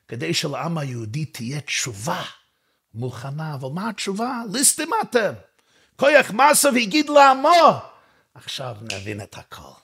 כדי 0.08 0.34
שלעם 0.34 0.77
היהודי 0.77 1.25
תהיה 1.25 1.62
תשובה 1.62 2.23
מוכנה. 2.93 3.54
אבל 3.54 3.69
מה 3.73 3.89
התשובה? 3.89 4.41
ליסטים 4.54 4.89
אתם. 5.01 5.34
כוח 5.95 6.32
מסו 6.32 6.73
והגיד 6.73 7.10
לעמו. 7.10 7.80
עכשיו 8.34 8.75
נבין 8.82 9.21
את 9.21 9.38
הכל. 9.38 9.82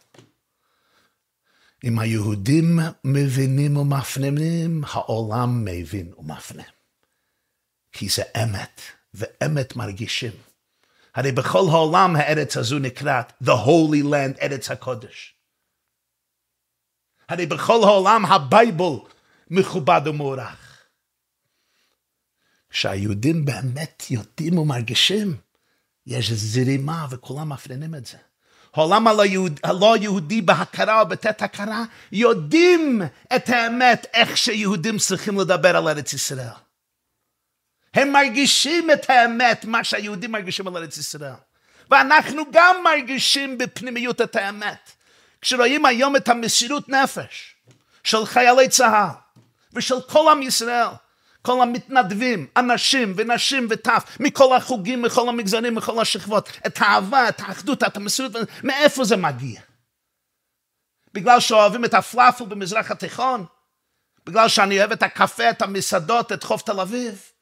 אם 1.84 2.00
היהודים 2.00 2.80
מבינים 3.04 3.78
ומפנימים, 3.78 4.84
העולם 4.88 5.66
מבין 5.66 6.14
ומפנים. 6.18 6.77
כי 7.98 8.10
זה 8.10 8.24
אמת, 8.44 8.82
ואמת 9.14 9.76
מרגישים. 9.76 10.32
הרי 11.16 11.32
בכל 11.32 11.64
העולם 11.70 12.16
הארץ 12.16 12.58
הזו 12.58 12.80
נקראת 12.80 13.34
The 13.44 13.52
Holy 13.66 14.04
Land, 14.04 14.42
ארץ 14.42 14.72
הקודש. 14.72 15.36
הרי 17.30 17.46
בכל 17.46 17.84
העולם 17.84 18.26
ה 18.26 18.37
Bible 18.37 18.94
מכובד 19.50 20.02
ומוערך. 20.06 20.88
כשהיהודים 22.70 23.46
באמת 23.46 24.04
יודעים 24.10 24.58
ומרגישים, 24.58 25.38
יש 26.06 26.32
זרימה 26.32 27.08
וכולם 27.10 27.50
מפנינים 27.50 27.96
את 27.96 28.06
זה. 28.06 28.18
העולם 28.74 29.08
הלא, 29.08 29.26
יהוד, 29.26 29.60
הלא 29.64 29.98
יהודי 29.98 30.42
בהכרה 30.42 31.02
או 31.02 31.08
בתת 31.08 31.42
הכרה 31.42 31.84
יודעים 32.12 33.02
את 33.36 33.50
האמת 33.50 34.06
איך 34.14 34.38
שיהודים 34.38 34.98
צריכים 34.98 35.40
לדבר 35.40 35.78
על 35.78 35.88
ארץ 35.88 36.14
ישראל. 36.14 36.67
הם 37.98 38.12
מרגישים 38.12 38.92
את 38.92 39.10
האמת, 39.10 39.66
מה 39.66 39.84
שהיהודים 39.84 40.32
מרגישים 40.32 40.68
על 40.68 40.78
ארץ 40.78 40.98
ישראל. 40.98 41.32
ואנחנו 41.90 42.44
גם 42.52 42.76
מרגישים 42.84 43.58
בפנימיות 43.58 44.22
את 44.22 44.36
האמת. 44.36 44.92
כשרואים 45.42 45.86
היום 45.86 46.16
את 46.16 46.30
המסירות 46.30 46.90
נפש 46.90 47.56
של 48.04 48.26
חיילי 48.26 48.70
צה"ל 48.70 49.10
ושל 49.74 50.02
כל 50.02 50.32
עם 50.32 50.42
ישראל, 50.42 50.88
כל 51.42 51.62
המתנדבים, 51.62 52.48
אנשים 52.58 53.14
ונשים 53.18 53.68
וטף, 53.70 54.18
מכל 54.20 54.56
החוגים, 54.56 55.02
מכל 55.02 55.30
המגזרים, 55.30 55.76
מכל 55.76 56.02
השכבות, 56.02 56.50
את 56.68 56.82
האהבה, 56.82 57.30
את 57.30 57.40
האחדות, 57.40 57.84
את 57.84 57.98
המסירות, 57.98 58.32
מאיפה 58.64 59.04
זה 59.04 59.18
מגיע? 59.18 59.62
בגלל 61.14 61.40
שאוהבים 61.40 61.86
את 61.86 61.94
הפלאפל 61.94 62.46
במזרח 62.46 62.92
התיכון? 62.92 63.46
בגלל 64.26 64.50
שאני 64.50 64.80
אוהב 64.80 64.92
את 64.92 65.04
הקפה, 65.04 65.50
את 65.50 65.62
המסעדות, 65.62 66.32
את 66.32 66.44
חוף 66.44 66.62
תל 66.62 66.80
אביב? 66.80 67.37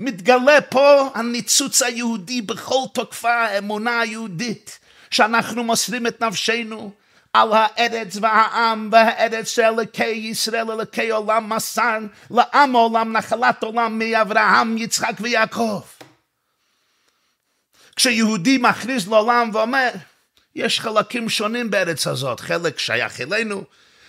מתגלה 0.00 0.60
פה 0.60 1.10
הניצוץ 1.14 1.82
היהודי 1.82 2.42
בכל 2.42 2.84
תוקפה, 2.94 3.34
האמונה 3.34 4.00
היהודית, 4.00 4.78
שאנחנו 5.10 5.64
מוסרים 5.64 6.06
את 6.06 6.22
נפשנו 6.22 6.92
על 7.32 7.48
הארץ 7.52 8.16
והעם 8.20 8.88
והארץ 8.92 9.48
של 9.48 9.62
אלוקי 9.62 10.04
ישראל, 10.06 10.70
אלוקי 10.70 11.10
עולם 11.10 11.52
מסר, 11.52 11.98
לעם 12.30 12.72
עולם, 12.72 13.12
נחלת 13.16 13.62
עולם 13.62 13.98
מאברהם, 13.98 14.78
יצחק 14.78 15.12
ויעקב. 15.20 15.80
כשיהודי 17.96 18.58
מכריז 18.58 19.08
לעולם 19.08 19.50
ואומר, 19.52 19.90
יש 20.54 20.80
חלקים 20.80 21.28
שונים 21.28 21.70
בארץ 21.70 22.06
הזאת, 22.06 22.40
חלק 22.40 22.78
שייך 22.78 23.20
אלינו, 23.20 23.64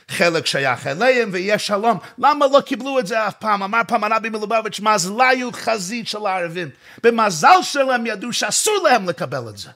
חלק 0.07 0.45
שייך 0.45 0.87
אליהם 0.87 1.29
ויש 1.33 1.67
שלום. 1.67 1.99
למה 2.17 2.45
לא 2.47 2.61
קיבלו 2.61 2.99
את 2.99 3.07
זה 3.07 3.27
אף 3.27 3.33
פעם? 3.39 3.63
אמר 3.63 3.81
פעם 3.87 4.03
הרבי 4.03 4.29
מלובביץ', 4.29 4.79
מזליו 4.79 5.49
חזית 5.53 6.07
של 6.07 6.25
הערבים. 6.25 6.69
במזל 7.03 7.61
שלהם 7.61 8.05
ידעו 8.05 8.33
שאסור 8.33 8.83
להם 8.83 9.09
לקבל 9.09 9.49
את 9.49 9.57
זה. 9.57 9.69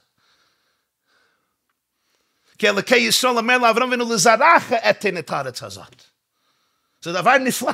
כי 2.58 2.70
אלוקי 2.70 2.96
ישראל 2.96 3.38
אומר 3.38 3.58
לאברהם 3.58 3.88
אבינו 3.88 4.14
לזרעך 4.14 4.74
אתן 4.90 5.18
את 5.18 5.32
הארץ 5.32 5.64
הזאת. 5.64 6.04
זה 7.02 7.14
דבר 7.14 7.38
נפלא. 7.38 7.72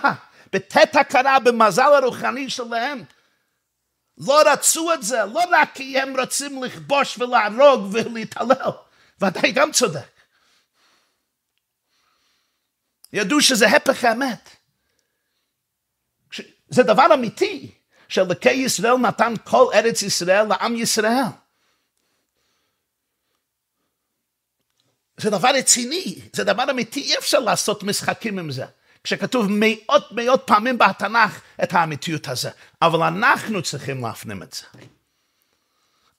בתת 0.54 0.96
הכרה 0.96 1.40
במזל 1.40 1.94
הרוחני 1.94 2.50
שלהם. 2.50 3.04
לא 4.18 4.42
רצו 4.52 4.94
את 4.94 5.04
זה, 5.04 5.26
לא 5.26 5.42
רק 5.52 5.70
כי 5.74 6.00
הם 6.00 6.20
רוצים 6.20 6.64
לכבוש 6.64 7.18
ולהרוג 7.18 7.90
ולהתעלל. 7.92 8.72
ודאי 9.22 9.52
גם 9.52 9.72
צודק. 9.72 10.15
ידעו 13.14 13.42
שזה 13.42 13.68
הפך 13.68 14.04
האמת. 14.04 14.50
זה 16.70 16.84
דבר 16.84 17.14
אמיתי, 17.14 17.72
שאלוקי 18.08 18.52
ישראל 18.52 18.98
נתן 18.98 19.34
כל 19.44 19.66
ארץ 19.74 20.02
ישראל 20.02 20.44
לעם 20.44 20.76
ישראל. 20.76 21.24
זה 25.18 25.30
דבר 25.30 25.50
רציני, 25.56 26.22
זה 26.34 26.44
דבר 26.44 26.72
אמיתי, 26.72 27.02
אי 27.02 27.18
אפשר 27.18 27.40
לעשות 27.40 27.84
משחקים 27.84 28.40
עם 28.40 28.52
זה. 28.52 28.66
כשכתוב 29.04 29.48
מאות 29.50 30.12
מאות 30.12 30.44
פעמים 30.46 30.78
בתנ"ך 30.78 31.42
את 31.64 31.74
האמיתיות 31.74 32.28
הזה. 32.28 32.50
אבל 32.82 33.04
אנחנו 33.04 33.62
צריכים 33.62 34.04
להפנים 34.06 34.44
את 34.44 34.54
זה. 34.54 34.64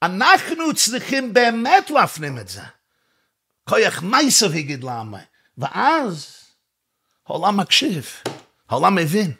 אנחנו 0.01 0.75
צריכים 0.75 1.33
באמת 1.33 1.89
להפנים 1.89 2.37
את 2.39 2.47
זה. 2.47 2.61
כוח 3.69 4.01
מייסר 4.01 4.49
הגיד 4.51 4.83
לעמי. 4.83 5.17
ואז 5.57 6.36
העולם 7.27 7.57
מקשיב, 7.57 8.09
העולם 8.69 8.95
מבין. 8.95 9.33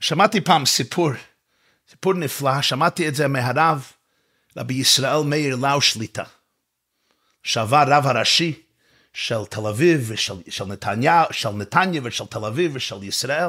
שמעתי 0.00 0.40
פעם 0.40 0.66
סיפור, 0.66 1.10
סיפור 1.90 2.14
נפלא, 2.14 2.62
שמעתי 2.62 3.08
את 3.08 3.14
זה 3.14 3.28
מהרב 3.28 3.92
רבי 4.56 4.74
ישראל 4.74 5.22
מאיר 5.24 5.56
לאו 5.56 5.80
שליטה, 5.80 6.24
שעבר 7.42 7.84
רב 7.86 8.06
הראשי 8.06 8.62
של 9.12 9.44
תל 9.50 9.66
אביב 9.66 10.04
ושל 10.08 10.34
של 10.48 10.64
נתניה, 10.64 11.24
של 11.30 11.50
נתניה 11.50 12.00
ושל 12.04 12.26
תל 12.26 12.44
אביב 12.44 12.72
ושל 12.74 13.02
ישראל, 13.02 13.48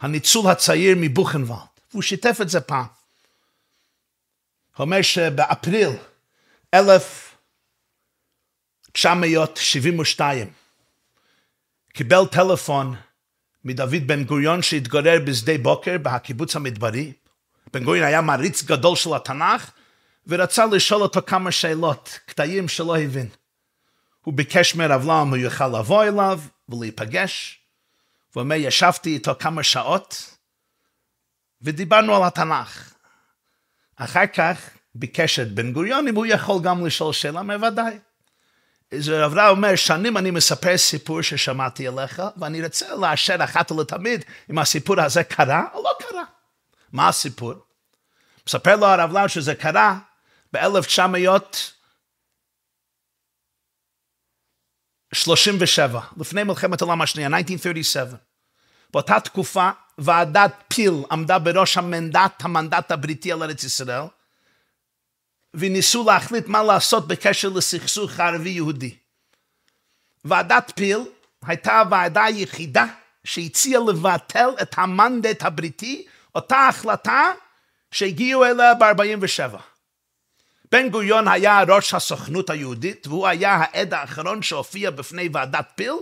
הניצול 0.00 0.50
הצעיר 0.50 0.96
מבוכנוולד, 1.00 1.60
והוא 1.90 2.02
שיתף 2.02 2.38
את 2.42 2.48
זה 2.48 2.60
פעם. 2.60 2.86
הוא 4.76 4.84
אומר 4.84 5.02
שבאפריל 5.02 5.90
1972 8.96 10.50
קיבל 11.92 12.26
טלפון 12.30 12.94
מדוד 13.64 14.06
בן 14.06 14.24
גוריון 14.24 14.62
שהתגורר 14.62 15.18
בשדה 15.26 15.58
בוקר 15.58 15.98
בקיבוץ 16.02 16.56
המדברי. 16.56 17.12
בן 17.72 17.84
גוריון 17.84 18.06
היה 18.06 18.20
מעריץ 18.20 18.62
גדול 18.62 18.96
של 18.96 19.14
התנ"ך 19.14 19.70
ורצה 20.26 20.66
לשאול 20.66 21.02
אותו 21.02 21.20
כמה 21.26 21.52
שאלות, 21.52 22.18
קטעים 22.26 22.68
שלא 22.68 22.98
הבין. 22.98 23.28
הוא 24.24 24.34
ביקש 24.34 24.74
מרב 24.74 25.02
לם, 25.02 25.28
הוא 25.28 25.36
יוכל 25.36 25.68
לבוא 25.78 26.04
אליו 26.04 26.40
ולהיפגש. 26.68 27.60
והוא 28.32 28.42
אומר, 28.42 28.56
ישבתי 28.56 29.10
איתו 29.10 29.32
כמה 29.38 29.62
שעות 29.62 30.36
ודיברנו 31.62 32.16
על 32.16 32.22
התנ"ך. 32.22 32.92
אחר 33.96 34.26
כך 34.26 34.70
ביקש 34.94 35.38
את 35.38 35.52
בן 35.52 35.72
גוריון 35.72 36.08
אם 36.08 36.14
הוא 36.14 36.26
יכול 36.26 36.62
גם 36.62 36.86
לשאול 36.86 37.12
שאלה, 37.12 37.40
אומר 37.40 37.56
ודאי. 37.68 37.98
אז 38.98 39.08
רב 39.08 39.32
רב 39.34 39.56
אומר, 39.56 39.76
שנים 39.76 40.16
אני 40.16 40.30
מספר 40.30 40.78
סיפור 40.78 41.22
ששמעתי 41.22 41.88
עליך, 41.88 42.22
ואני 42.36 42.64
רוצה 42.64 42.94
לאשר 42.94 43.36
אחת 43.44 43.72
ולתמיד 43.72 44.24
אם 44.50 44.58
הסיפור 44.58 45.00
הזה 45.00 45.24
קרה 45.24 45.64
או 45.74 45.82
לא 45.82 45.90
קרה. 45.98 46.24
מה 46.92 47.08
הסיפור? 47.08 47.52
מספר 48.46 48.76
לו 48.76 48.86
הרב 48.86 49.12
לאו 49.12 49.28
שזה 49.28 49.54
קרה 49.54 49.98
ב-1900 50.52 51.56
37, 55.14 56.00
לפני 56.16 56.42
מלחמת 56.42 56.82
העולם 56.82 57.02
השנייה, 57.02 57.26
1937. 57.26 58.16
באותה 58.92 59.20
תקופה, 59.20 59.70
ועדת 59.98 60.52
פיל 60.68 60.94
עמדה 61.10 61.38
בראש 61.38 61.76
המנדט, 61.76 62.44
המנדט 62.44 62.90
הבריטי 62.90 63.32
על 63.32 63.42
ארץ 63.42 63.64
ישראל, 63.64 64.02
וניסו 65.54 66.04
להחליט 66.04 66.48
מה 66.48 66.62
לעשות 66.62 67.08
בקשר 67.08 67.48
לסכסוך 67.48 68.20
הערבי-יהודי. 68.20 68.94
ועדת 70.24 70.72
פיל 70.76 70.98
הייתה 71.46 71.80
הוועדה 71.80 72.24
היחידה 72.24 72.86
שהציעה 73.24 73.80
לבטל 73.88 74.48
את 74.62 74.74
המנדט 74.78 75.42
הבריטי, 75.42 76.06
אותה 76.34 76.68
החלטה 76.68 77.32
שהגיעו 77.90 78.44
אליה 78.44 78.74
ב-47. 78.74 79.56
בן 80.72 80.88
גוריון 80.90 81.28
היה 81.28 81.62
ראש 81.68 81.94
הסוכנות 81.94 82.50
היהודית, 82.50 83.06
והוא 83.06 83.26
היה 83.26 83.54
העד 83.54 83.94
האחרון 83.94 84.42
שהופיע 84.42 84.90
בפני 84.90 85.28
ועדת 85.32 85.72
פיל, 85.74 85.92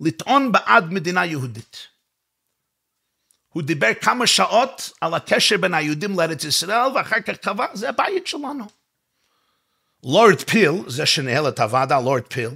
לטעון 0.00 0.52
בעד 0.52 0.92
מדינה 0.92 1.26
יהודית. 1.26 1.76
הוא 3.48 3.62
דיבר 3.62 3.94
כמה 4.00 4.26
שעות 4.26 4.90
על 5.00 5.14
הקשר 5.14 5.56
בין 5.56 5.74
היהודים 5.74 6.20
לארץ 6.20 6.44
ישראל, 6.44 6.96
ואחר 6.96 7.20
כך 7.20 7.36
קבע, 7.36 7.66
זה 7.72 7.88
הבית 7.88 8.26
שלנו. 8.26 8.81
לורד 10.04 10.42
פיל, 10.42 10.72
זה 10.86 11.06
שניהל 11.06 11.48
את 11.48 11.60
הוועדה, 11.60 12.00
לורד 12.00 12.22
פיל, 12.22 12.50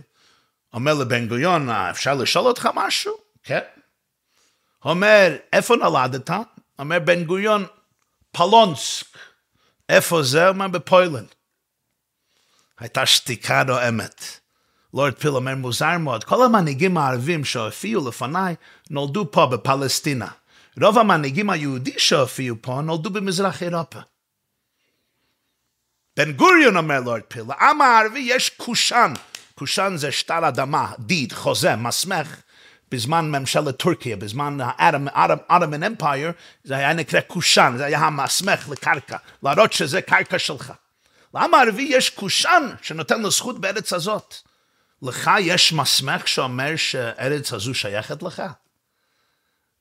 אומר 0.74 0.94
לבן 0.94 1.28
גוריון, 1.28 1.70
אפשר 1.70 2.14
לשאול 2.14 2.46
אותך 2.46 2.68
משהו? 2.74 3.12
כן. 3.42 3.60
אומר, 4.84 5.36
איפה 5.52 5.76
נולדת? 5.76 6.30
אומר 6.78 6.98
בן 6.98 7.24
גוריון, 7.24 7.66
פלונסק. 8.32 9.06
איפה 9.88 10.22
זה? 10.22 10.48
אומר 10.48 10.68
בפוילנד. 10.68 11.34
הייתה 12.78 13.06
שתיקה 13.06 13.64
נואמת. 13.64 14.24
לורד 14.94 15.14
פיל 15.14 15.30
אומר 15.30 15.54
מוזר 15.54 15.98
מאוד, 15.98 16.24
כל 16.24 16.44
המנהיגים 16.44 16.98
הערבים 16.98 17.44
שהופיעו 17.44 18.08
לפניי 18.08 18.54
נולדו 18.90 19.30
פה 19.30 19.46
בפלסטינה. 19.46 20.28
רוב 20.82 20.98
המנהיגים 20.98 21.50
היהודי 21.50 21.98
שהופיעו 21.98 22.56
פה 22.60 22.80
נולדו 22.80 23.10
במזרח 23.10 23.62
אירופה. 23.62 24.00
בן 26.16 26.32
גוריון 26.32 26.76
אומר 26.76 27.00
לורד 27.00 27.22
פיל, 27.28 27.44
לעם 27.48 27.80
הערבי 27.80 28.18
יש 28.18 28.48
קושאן. 28.48 29.12
קושאן 29.54 29.96
זה 29.96 30.12
שטר 30.12 30.48
אדמה, 30.48 30.92
deed, 30.98 31.32
חוזה, 31.32 31.76
מסמך. 31.76 32.36
בזמן 32.90 33.30
ממשלת 33.30 33.76
טורקיה, 33.76 34.16
בזמן 34.16 34.58
ה 34.60 34.75
Ottoman 34.75 35.82
Empire, 35.82 36.32
זה 36.64 36.76
היה 36.76 36.92
נקרא 36.92 37.20
קושאן, 37.20 37.74
זה 37.76 37.84
היה 37.84 37.98
המסמך 37.98 38.68
לקרקע, 38.68 39.16
להראות 39.42 39.72
שזה 39.72 40.02
קרקע 40.02 40.38
שלך. 40.38 40.72
לעם 41.34 41.54
הערבי 41.54 41.88
יש 41.90 42.10
קושאן 42.10 42.70
שנותן 42.82 43.22
לו 43.22 43.30
זכות 43.30 43.60
בארץ 43.60 43.92
הזאת. 43.92 44.34
לך 45.02 45.30
יש 45.40 45.72
מסמך 45.72 46.28
שאומר 46.28 46.76
שארץ 46.76 47.52
הזו 47.52 47.74
שייכת 47.74 48.22
לך? 48.22 48.42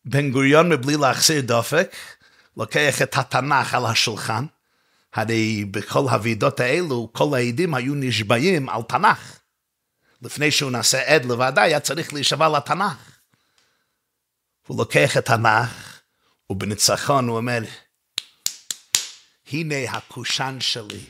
בן 0.06 0.32
גוריון 0.32 0.70
מבלי 0.70 0.98
להחסיר 0.98 1.42
דופק, 1.42 1.96
לוקח 2.58 3.02
את 3.02 3.18
התנ"ך 3.18 3.74
על 3.74 3.86
השולחן, 3.86 4.46
הרי 5.16 5.66
בכל 5.66 6.00
הוועידות 6.00 6.60
האלו 6.60 7.10
כל 7.14 7.36
העדים 7.36 7.74
היו 7.74 7.96
נשבעים 7.96 8.70
על 8.70 8.82
תנ"ך. 8.82 9.40
לפני 10.22 10.52
שהוא 10.52 10.72
נעשה 10.72 11.16
עד 11.16 11.26
לוועדה 11.26 11.62
היה 11.62 11.80
צריך 11.80 12.14
להישבע 12.14 12.50
לתנ"ך. 12.50 13.20
הוא 14.68 14.78
לוקח 14.78 15.18
את 15.18 15.30
התנ"ך, 15.30 16.00
ובניצחון 16.50 17.28
הוא 17.28 17.38
אומר, 17.38 17.60
הנה 19.52 19.76
הקושאן 19.92 20.62
שלי. 20.62 21.06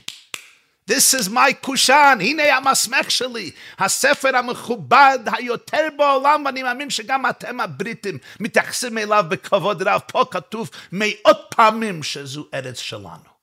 This 0.91 1.19
is 1.19 1.29
my 1.29 1.53
קושאן, 1.61 2.17
הנה 2.21 2.43
המסמך 2.55 3.11
שלי, 3.11 3.51
הספר 3.79 4.37
המכובד 4.37 5.19
היותר 5.25 5.87
בעולם, 5.97 6.45
ואני 6.45 6.63
מאמין 6.63 6.89
שגם 6.89 7.29
אתם 7.29 7.59
הבריטים 7.59 8.17
מתייחסים 8.39 8.97
אליו 8.97 9.25
בכבוד 9.29 9.81
רב. 9.81 10.01
פה 10.07 10.25
כתוב 10.31 10.69
מאות 10.91 11.37
פעמים 11.49 12.03
שזו 12.03 12.47
ארץ 12.53 12.79
שלנו. 12.79 13.34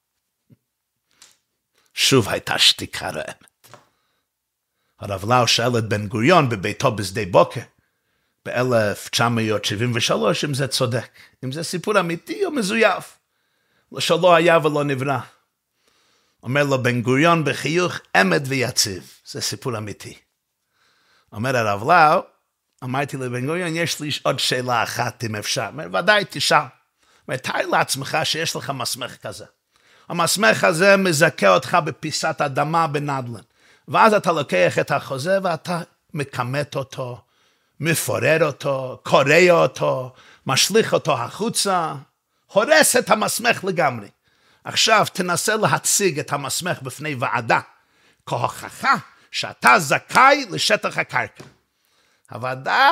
שוב 1.94 2.28
הייתה 2.28 2.58
שתיקה 2.58 3.10
רעמת. 3.10 3.76
הרב 5.00 5.24
לאו 5.32 5.46
שאל 5.46 5.78
את 5.78 5.88
בן 5.88 6.06
גוריון 6.06 6.48
בביתו 6.48 6.96
בשדה 6.96 7.20
בוקר, 7.30 7.60
ב-1973, 8.48 10.12
אם 10.44 10.54
זה 10.54 10.68
צודק, 10.68 11.08
אם 11.44 11.52
זה 11.52 11.62
סיפור 11.62 12.00
אמיתי 12.00 12.44
או 12.44 12.50
מזויף, 12.50 13.18
שלא 13.98 14.34
היה 14.34 14.58
ולא 14.58 14.84
נברא. 14.84 15.18
אומר 16.42 16.64
לו 16.64 16.82
בן 16.82 17.02
גוריון 17.02 17.44
בחיוך 17.44 17.98
אמת 18.20 18.42
ויציב, 18.44 19.12
זה 19.26 19.40
סיפור 19.40 19.78
אמיתי. 19.78 20.18
אומר 21.32 21.56
הרב 21.56 21.90
לאו, 21.90 22.22
אמרתי 22.84 23.16
לבן 23.16 23.46
גוריון, 23.46 23.76
יש 23.76 24.00
לי 24.00 24.10
עוד 24.22 24.38
שאלה 24.38 24.82
אחת 24.82 25.24
אם 25.24 25.36
אפשר. 25.36 25.66
אומר, 25.66 25.86
ודאי, 25.98 26.24
תשאל. 26.30 26.58
אומר, 27.28 27.36
תאר 27.36 27.66
לעצמך 27.66 28.18
שיש 28.24 28.56
לך 28.56 28.70
מסמך 28.70 29.16
כזה. 29.16 29.44
המסמך 30.08 30.64
הזה 30.64 30.96
מזכה 30.96 31.48
אותך 31.48 31.78
בפיסת 31.84 32.40
אדמה 32.40 32.86
בנדל"ן. 32.86 33.40
ואז 33.88 34.14
אתה 34.14 34.32
לוקח 34.32 34.78
את 34.78 34.90
החוזה 34.90 35.38
ואתה 35.42 35.80
מכמת 36.14 36.76
אותו, 36.76 37.20
מפורר 37.80 38.46
אותו, 38.46 39.00
קורע 39.02 39.50
אותו, 39.50 40.12
משליך 40.46 40.92
אותו 40.92 41.18
החוצה, 41.18 41.94
הורס 42.52 42.96
את 42.96 43.10
המסמך 43.10 43.64
לגמרי. 43.64 44.08
עכשיו 44.64 45.06
תנסה 45.12 45.56
להציג 45.56 46.18
את 46.18 46.32
המסמך 46.32 46.82
בפני 46.82 47.14
ועדה 47.14 47.60
כהוכחה 48.26 48.94
שאתה 49.30 49.78
זכאי 49.78 50.46
לשטח 50.50 50.98
הקרקע. 50.98 51.44
הוועדה 52.30 52.90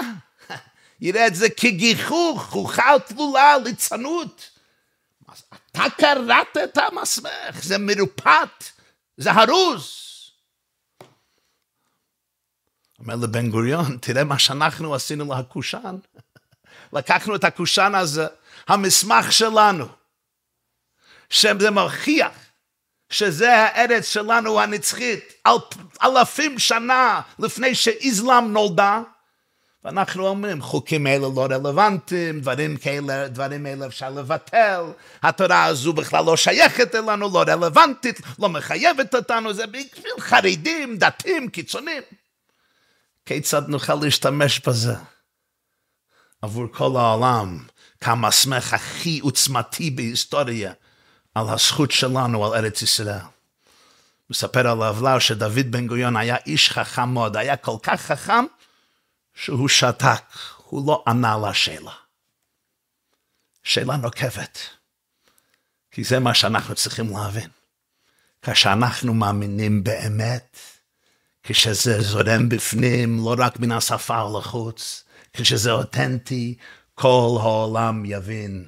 יראה 1.00 1.26
את 1.26 1.34
זה 1.34 1.50
כגיחוך, 1.50 2.42
חוכה 2.42 2.92
תלולה, 3.06 3.58
ליצנות. 3.64 4.49
אתה 5.70 5.84
קראת 5.98 6.56
את 6.64 6.78
המסמך, 6.78 7.62
זה 7.62 7.78
מרופט, 7.78 8.64
זה 9.16 9.32
הרוז. 9.32 9.96
אומר 12.98 13.16
לבן 13.16 13.50
גוריון, 13.50 13.98
תראה 14.00 14.24
מה 14.24 14.38
שאנחנו 14.38 14.94
עשינו 14.94 15.34
להקושן. 15.34 15.96
לקחנו 16.92 17.36
את 17.36 17.44
הקושן 17.44 17.94
הזה, 17.94 18.26
המסמך 18.68 19.32
שלנו, 19.32 19.86
שזה 21.30 21.70
מוכיח 21.70 22.50
שזה 23.10 23.56
הארץ 23.56 24.08
שלנו 24.08 24.60
הנצחית, 24.60 25.34
על, 25.44 25.56
אלפים 26.02 26.58
שנה 26.58 27.20
לפני 27.38 27.74
שאיזלאם 27.74 28.52
נולדה, 28.52 29.02
ואנחנו 29.84 30.26
אומרים, 30.26 30.62
חוקים 30.62 31.06
אלה 31.06 31.28
לא 31.34 31.46
רלוונטיים, 31.50 32.40
דברים 32.40 32.76
כאלה, 32.76 33.28
דברים 33.28 33.66
אלה 33.66 33.86
אפשר 33.86 34.10
לבטל, 34.10 34.84
התורה 35.22 35.64
הזו 35.64 35.92
בכלל 35.92 36.24
לא 36.24 36.36
שייכת 36.36 36.94
אלינו, 36.94 37.30
לא 37.32 37.44
רלוונטית, 37.48 38.20
לא 38.38 38.48
מחייבת 38.48 39.14
אותנו, 39.14 39.52
זה 39.52 39.66
בשביל 39.66 40.12
חרדים, 40.20 40.96
דתיים, 40.96 41.48
קיצונים. 41.48 42.02
כיצד 43.26 43.68
נוכל 43.68 43.94
להשתמש 43.94 44.60
בזה 44.60 44.94
עבור 46.42 46.66
כל 46.72 46.96
העולם 46.96 47.58
כמסמך 48.00 48.74
הכי 48.74 49.18
עוצמתי 49.18 49.90
בהיסטוריה 49.90 50.72
על 51.34 51.48
הזכות 51.48 51.90
שלנו 51.90 52.46
על 52.46 52.64
ארץ 52.64 52.82
ישראל. 52.82 53.18
מספר 54.30 54.68
על 54.68 54.82
הבלר 54.82 55.18
שדוד 55.18 55.70
בן 55.70 55.86
גוריון 55.86 56.16
היה 56.16 56.36
איש 56.46 56.70
חכם 56.70 57.08
מאוד, 57.08 57.36
היה 57.36 57.56
כל 57.56 57.76
כך 57.82 58.00
חכם 58.00 58.44
שהוא 59.44 59.68
שתק, 59.68 60.24
הוא 60.56 60.86
לא 60.86 61.04
ענה 61.06 61.36
לשאלה. 61.48 61.92
שאלה 63.62 63.96
נוקבת, 63.96 64.58
כי 65.90 66.04
זה 66.04 66.18
מה 66.18 66.34
שאנחנו 66.34 66.74
צריכים 66.74 67.10
להבין. 67.16 67.48
כשאנחנו 68.42 69.14
מאמינים 69.14 69.84
באמת, 69.84 70.56
כשזה 71.42 72.00
זורם 72.00 72.48
בפנים, 72.48 73.18
לא 73.24 73.34
רק 73.38 73.60
מן 73.60 73.72
השפה 73.72 74.38
לחוץ, 74.38 75.04
כשזה 75.32 75.72
אותנטי, 75.72 76.54
כל 76.94 77.36
העולם 77.40 78.02
יבין. 78.04 78.66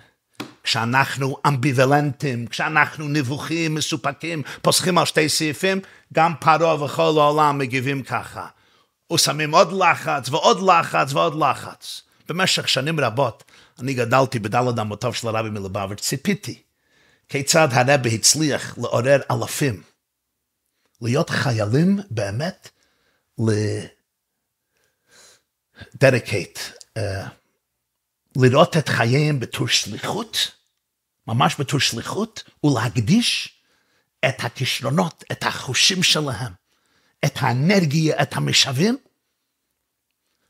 כשאנחנו 0.63 1.37
אמביוולנטים, 1.47 2.47
כשאנחנו 2.47 3.09
נבוכים, 3.09 3.75
מסופקים, 3.75 4.43
פוסחים 4.63 4.99
על 4.99 5.05
שתי 5.07 5.29
סעיפים, 5.29 5.81
גם 6.13 6.33
פרעה 6.41 6.85
וכל 6.85 7.03
העולם 7.03 7.59
מגיבים 7.59 8.03
ככה. 8.03 8.47
ושמים 9.13 9.55
עוד 9.55 9.73
לחץ 9.73 10.29
ועוד 10.29 10.59
לחץ 10.71 11.13
ועוד 11.13 11.35
לחץ. 11.35 12.03
במשך 12.29 12.69
שנים 12.69 13.01
רבות 13.01 13.45
אני 13.79 13.95
גדלתי 13.95 14.39
בדלת 14.39 14.79
אמותיו 14.79 15.15
של 15.15 15.29
הרבי 15.29 15.51
מלובביץ', 15.51 16.01
ציפיתי 16.01 16.63
כיצד 17.29 17.69
הרבי 17.71 18.15
הצליח 18.15 18.79
לעורר 18.79 19.21
אלפים, 19.31 19.83
להיות 21.01 21.31
חיילים 21.31 21.99
באמת, 22.11 22.69
לדדיקייט, 25.95 26.59
uh, 26.99 27.01
לראות 28.37 28.77
את 28.77 28.89
חייהם 28.89 29.41
בתור 29.41 29.69
שליחות, 29.69 30.51
ממש 31.27 31.57
בתור 31.61 31.81
שליחות, 31.81 32.45
ולהקדיש 32.65 33.63
את 34.29 34.45
הכישרונות, 34.45 35.25
את 35.33 35.43
החושים 35.43 36.03
שלהם, 36.03 36.53
את 37.25 37.33
האנרגיה, 37.37 38.23
את 38.23 38.37
המשאבים, 38.37 38.97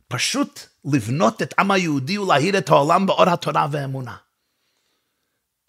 פשוט 0.09 0.61
לבנות 0.85 1.43
את 1.43 1.55
עם 1.59 1.71
היהודי 1.71 2.19
ולהאיר 2.19 2.59
את 2.59 2.69
העולם 2.69 3.07
באור 3.07 3.29
התורה 3.29 3.67
והאמונה. 3.71 4.17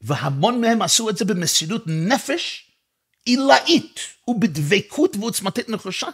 והמון 0.01 0.61
מהם 0.61 0.81
עשו 0.81 1.09
את 1.09 1.17
זה 1.17 1.25
במסירות 1.25 1.83
נפש 1.87 2.71
עילאית 3.25 3.99
ובדבקות 4.27 5.15
ועוצמתית 5.15 5.69
נחושה. 5.69 6.07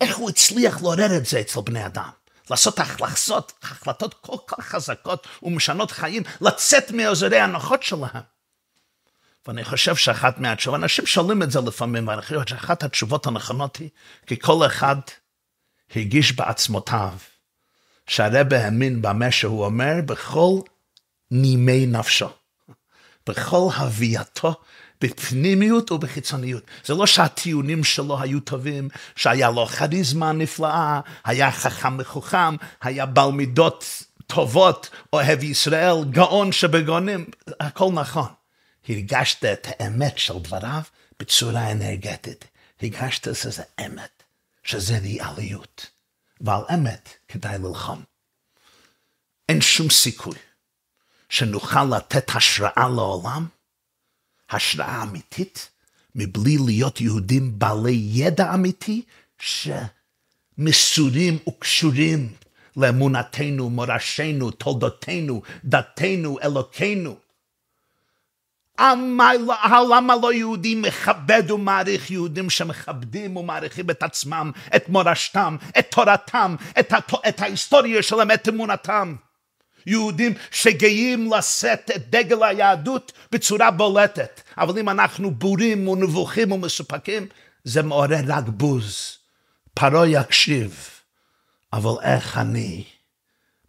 איך 0.00 0.16
הוא 0.16 0.30
הצליח 0.30 0.82
לעורר 0.82 1.16
את 1.16 1.26
זה 1.26 1.40
אצל 1.40 1.60
בני 1.60 1.86
אדם? 1.86 2.10
לעשות 2.50 2.78
החלטות, 2.78 3.52
החלטות 3.62 4.14
כל 4.14 4.36
כך 4.46 4.66
חזקות 4.66 5.26
ומשנות 5.42 5.90
חיים, 5.90 6.22
לצאת 6.40 6.90
מאזורי 6.90 7.38
הנוחות 7.38 7.82
שלהם. 7.82 8.22
ואני 9.46 9.64
חושב 9.64 9.96
שאחת 9.96 10.38
מהתשובות, 10.38 10.80
אנשים 10.80 11.06
שואלים 11.06 11.42
את 11.42 11.50
זה 11.50 11.60
לפעמים, 11.60 12.08
ואני 12.08 12.22
חושב 12.22 12.40
שאחת 12.46 12.82
התשובות 12.82 13.26
הנכונות 13.26 13.76
היא, 13.76 13.88
כי 14.26 14.38
כל 14.38 14.66
אחד 14.66 14.96
הרגיש 15.94 16.32
בעצמותיו, 16.32 17.12
שהרבא 18.06 18.56
האמין 18.56 19.02
במה 19.02 19.30
שהוא 19.30 19.64
אומר 19.64 19.94
בכל 20.06 20.60
נימי 21.30 21.86
נפשו, 21.86 22.28
בכל 23.28 23.68
הווייתו, 23.76 24.54
בפנימיות 25.00 25.92
ובחיצוניות. 25.92 26.62
זה 26.84 26.94
לא 26.94 27.06
שהטיעונים 27.06 27.84
שלו 27.84 28.20
היו 28.20 28.40
טובים, 28.40 28.88
שהיה 29.16 29.50
לו 29.50 29.66
כריזמה 29.66 30.32
נפלאה, 30.32 31.00
היה 31.24 31.52
חכם 31.52 31.96
מחוכם, 31.96 32.56
היה 32.82 33.06
בעל 33.06 33.32
מידות 33.32 34.04
טובות, 34.26 34.90
אוהב 35.12 35.42
ישראל, 35.42 36.04
גאון 36.10 36.52
שבגאונים, 36.52 37.24
הכל 37.60 37.90
נכון. 37.94 38.39
הרגשת 38.88 39.44
את 39.44 39.66
האמת 39.70 40.18
של 40.18 40.38
דבריו 40.38 40.82
בצורה 41.18 41.72
אנרגטית. 41.72 42.44
הרגשת 42.82 43.34
שזה 43.34 43.62
אמת, 43.86 44.22
שזה 44.62 44.98
ריאליות. 44.98 45.86
ועל 46.40 46.62
אמת 46.74 47.08
כדאי 47.28 47.58
ללחום. 47.58 48.02
אין 49.48 49.60
שום 49.60 49.90
סיכוי 49.90 50.36
שנוכל 51.28 51.84
לתת 51.84 52.30
השראה 52.34 52.88
לעולם, 52.94 53.46
השראה 54.50 55.02
אמיתית, 55.02 55.70
מבלי 56.14 56.56
להיות 56.66 57.00
יהודים 57.00 57.58
בעלי 57.58 58.00
ידע 58.10 58.54
אמיתי, 58.54 59.02
שמסורים 60.58 61.38
וקשורים 61.48 62.34
לאמונתנו, 62.76 63.70
מורשנו, 63.70 64.50
תולדותינו, 64.50 65.42
דתנו, 65.64 66.38
אלוקינו. 66.42 67.16
העולם 69.62 70.10
הלא 70.10 70.32
יהודי 70.32 70.74
מכבד 70.74 71.50
ומעריך 71.50 72.10
יהודים 72.10 72.50
שמכבדים 72.50 73.36
ומעריכים 73.36 73.90
את 73.90 74.02
עצמם, 74.02 74.50
את 74.76 74.88
מורשתם, 74.88 75.56
את 75.78 75.86
תורתם, 75.90 76.56
את, 76.80 76.92
הת... 76.92 77.12
את 77.28 77.40
ההיסטוריה 77.40 78.02
שלהם, 78.02 78.30
את 78.30 78.48
אמונתם. 78.48 79.14
יהודים 79.86 80.34
שגאים 80.50 81.32
לשאת 81.32 81.90
את 81.96 82.10
דגל 82.10 82.42
היהדות 82.42 83.12
בצורה 83.32 83.70
בולטת. 83.70 84.40
אבל 84.58 84.78
אם 84.78 84.88
אנחנו 84.88 85.30
בורים 85.30 85.88
ונבוכים 85.88 86.52
ומסופקים, 86.52 87.26
זה 87.64 87.82
מעורר 87.82 88.20
רק 88.26 88.44
בוז. 88.48 89.16
פרעה 89.74 90.08
יקשיב, 90.08 90.88
אבל 91.72 91.94
איך 92.02 92.38
אני 92.38 92.84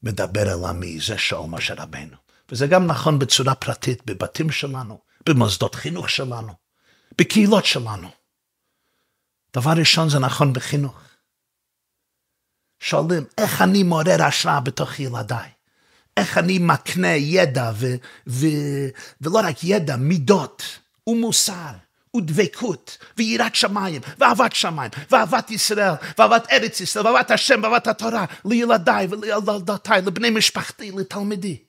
מדבר 0.04 0.54
אל 0.54 0.65
עמי, 0.69 1.00
זה 1.00 1.17
שאול 1.17 1.50
משה 1.50 1.74
רבנו. 1.74 2.15
וזה 2.52 2.68
גם 2.68 2.88
נכון 2.88 3.20
בצורה 3.20 3.56
פרטית, 3.56 4.06
בבתים 4.06 4.52
שלנו, 4.52 5.00
במוסדות 5.26 5.76
חינוך 5.76 6.10
שלנו, 6.10 6.54
בקהילות 7.18 7.66
שלנו. 7.66 8.10
דבר 9.54 9.72
ראשון 9.72 10.10
זה 10.10 10.20
נכון 10.20 10.54
בחינוך. 10.54 11.00
שואלים, 12.80 13.26
איך 13.38 13.62
אני 13.62 13.84
מעורר 13.84 14.24
השראה 14.24 14.60
בתוך 14.60 15.00
ילדיי? 15.00 15.50
איך 16.18 16.38
אני 16.38 16.60
מקנה 16.60 17.16
ידע, 17.16 17.72
ו- 17.76 17.96
ו- 18.28 18.90
ולא 19.22 19.40
רק 19.44 19.64
ידע, 19.64 19.96
מידות 19.96 20.64
ומוסר. 21.08 21.72
ודבקות, 22.18 22.98
ויראת 23.18 23.56
שמיים, 23.56 24.02
ואהבת 24.18 24.56
שמיים, 24.56 24.92
ואהבת 25.12 25.52
ישראל, 25.52 25.94
ואהבת 26.18 26.52
ארץ 26.52 26.80
ישראל, 26.82 27.06
ואהבת 27.06 27.32
השם, 27.32 27.60
ואהבת 27.64 27.88
התורה, 27.88 28.26
לילדיי 28.46 29.08
ולילדותיי, 29.10 30.02
לבני 30.02 30.30
משפחתי, 30.30 30.92
לתלמידי. 30.92 31.64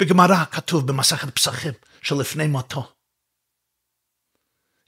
בגמרא 0.00 0.44
כתוב 0.44 0.86
במסכת 0.86 1.34
פסחים 1.34 1.72
שלפני 2.02 2.46
מותו. 2.46 2.92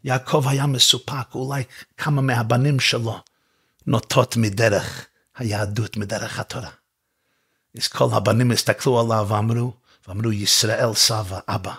יעקב 0.04 0.44
היה 0.48 0.66
מסופק, 0.66 1.34
אולי 1.34 1.62
כמה 1.96 2.22
מהבנים 2.22 2.80
שלו 2.80 3.20
נוטות 3.86 4.36
מדרך 4.36 5.06
היהדות, 5.36 5.96
מדרך 5.96 6.38
התורה. 6.38 6.70
אז 7.76 7.88
כל 7.88 8.08
הבנים 8.12 8.50
הסתכלו 8.50 9.00
עליו 9.00 9.26
ואמרו, 9.28 9.72
ואמרו, 10.08 10.32
ישראל 10.32 10.94
סבא, 10.94 11.40
אבא, 11.48 11.74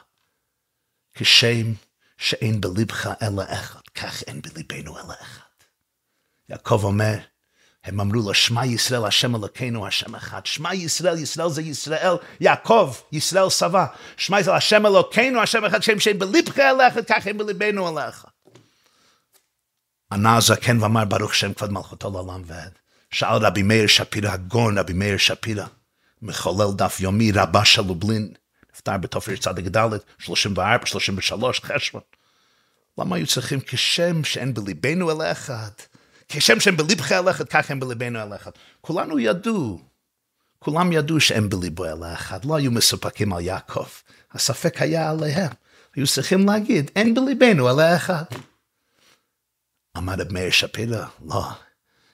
כשם 1.13 1.73
שאין 2.17 2.61
בלבך 2.61 3.09
אלא 3.21 3.43
אחד. 3.47 3.81
כך 3.95 4.23
אין 4.23 4.41
בליבנו 4.41 4.97
אלא 4.97 5.13
אחד. 5.21 5.43
יעקב 6.49 6.83
אומר, 6.83 7.17
הם 7.83 7.99
אמרו 7.99 8.21
לו, 8.21 8.33
שמע 8.33 8.65
ישראל, 8.65 9.05
השם 9.05 9.35
אלוקינו, 9.35 9.87
השם 9.87 10.15
אחד. 10.15 10.45
שמע 10.45 10.73
ישראל, 10.73 11.17
ישראל 11.17 11.49
זה 11.49 11.61
ישראל, 11.61 12.15
יעקב, 12.39 12.93
ישראל 13.11 13.49
סבא. 13.49 13.85
שמע 14.17 14.39
ישראל, 14.39 14.55
השם 14.55 14.85
אלוקינו, 14.85 15.41
השם 15.41 15.65
אחד, 15.65 15.83
שם 15.83 15.99
שם 15.99 16.19
בלבך 16.19 16.59
אליך, 16.59 16.93
כך 17.07 17.27
הם 17.27 17.37
בליבנו 17.37 17.99
אליך. 17.99 18.25
ענה 20.11 20.37
הזקן 20.37 20.83
ואמר, 20.83 21.05
ברוך 21.05 21.35
שם 21.35 21.53
כבוד 21.53 21.71
מלכותו 21.71 22.09
לעולם 22.09 22.41
ועד. 22.45 22.71
שאל 23.11 23.45
רבי 23.45 23.63
מאיר 23.63 23.87
שפירא, 23.87 24.31
הגאון 24.31 24.77
רבי 24.77 24.93
מאיר 24.93 25.17
שפירא, 25.17 25.65
מחולל 26.21 26.73
דף 26.75 26.99
יומי, 26.99 27.31
רבה 27.31 27.65
של 27.65 27.81
לובלין, 27.81 28.33
נפטר 28.73 28.97
בתופר 28.97 29.35
צדיק 29.35 29.65
ד', 29.65 29.89
34, 30.19 30.85
33, 30.85 31.61
חשבון. 31.63 32.01
למה 32.97 33.15
היו 33.15 33.27
צריכים 33.27 33.59
כשם 33.59 34.23
שאין 34.23 34.53
בליבנו 34.53 35.11
אל 35.11 35.31
אחד? 35.31 35.71
כשם 36.29 36.59
שהם 36.59 36.77
בליבך 36.77 37.11
אחד, 37.11 37.47
כך 37.47 37.71
הם 37.71 37.79
בליבנו 37.79 38.35
אחד. 38.35 38.51
כולנו 38.81 39.19
ידעו, 39.19 39.79
כולם 40.59 40.91
ידעו 40.91 41.19
שהם 41.19 41.49
בליבו 41.49 41.85
אל 41.85 42.13
אחד, 42.13 42.45
לא 42.45 42.55
היו 42.55 42.71
מסופקים 42.71 43.33
על 43.33 43.41
יעקב. 43.41 43.85
הספק 44.31 44.81
היה 44.81 45.09
עליהם. 45.09 45.51
היו 45.95 46.07
צריכים 46.07 46.45
להגיד, 46.45 46.91
אין 46.95 47.13
בליבנו 47.13 47.69
אל 47.69 47.95
אחד. 47.95 48.23
אמר 49.97 50.13
רב 50.13 50.31
מאיר 50.31 50.51
שפירא, 50.51 51.05
לא. 51.25 51.45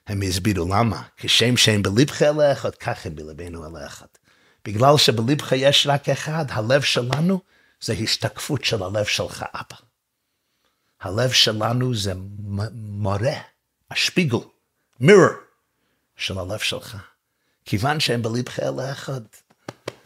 הם 0.07 0.21
הסבירו 0.21 0.67
למה. 0.73 1.03
כשם 1.17 1.57
שהם 1.57 1.83
בליבך 1.83 2.21
אל 2.21 2.51
אחד, 2.51 2.75
כך 2.75 3.05
הם 3.05 3.15
בליבנו 3.15 3.65
אל 3.65 3.85
אחד. 3.85 4.07
בגלל 4.65 4.97
שבליבך 4.97 5.51
יש 5.51 5.87
רק 5.87 6.09
אחד, 6.09 6.45
הלב 6.49 6.81
שלנו 6.81 7.41
זה 7.81 7.93
השתקפות 7.93 8.65
של 8.65 8.83
הלב 8.83 9.05
שלך, 9.05 9.45
אבא. 9.53 9.75
הלב 11.01 11.31
שלנו 11.31 11.95
זה 11.95 12.13
מורה, 12.73 13.35
השפיגל, 13.91 14.37
מירור 14.99 15.27
של 16.15 16.39
הלב 16.39 16.59
שלך. 16.59 16.97
כיוון 17.65 17.99
שהם 17.99 18.21
בליבך 18.21 18.59
אל 18.59 18.91
אחד, 18.91 19.21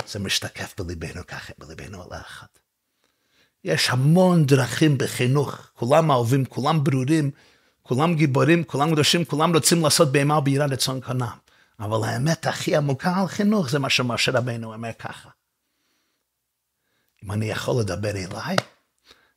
זה 0.08 0.20
משתקף 0.20 0.74
בליבנו 0.82 1.28
ככה, 1.28 1.54
בליבנו 1.58 2.04
אל 2.04 2.18
אחד. 2.22 2.48
יש 3.64 3.90
המון 3.90 4.46
דרכים 4.46 4.98
בחינוך, 4.98 5.68
כולם 5.74 6.12
אהובים, 6.12 6.46
כולם 6.46 6.84
ברורים, 6.84 7.32
כולם 7.82 8.16
גיבורים, 8.16 8.64
כולם 8.64 8.92
קדושים, 8.94 9.26
כולם 9.26 9.54
רוצים 9.56 9.84
לעשות 9.84 10.12
בהמה 10.12 10.38
וביראה 10.38 10.66
רצון 10.66 11.02
קנם. 11.02 11.38
אבל 11.80 12.10
האמת 12.10 12.48
הכי 12.48 12.76
עמוקה 12.76 13.16
על 13.22 13.28
חינוך 13.28 13.70
זה 13.70 13.80
מה 13.80 13.90
שמשה 13.90 14.32
רבנו 14.32 14.74
אומר 14.74 14.94
ככה. 15.00 15.30
אם 17.24 17.32
אני 17.32 17.46
יכול 17.46 17.82
לדבר 17.82 18.10
אליי, 18.10 18.56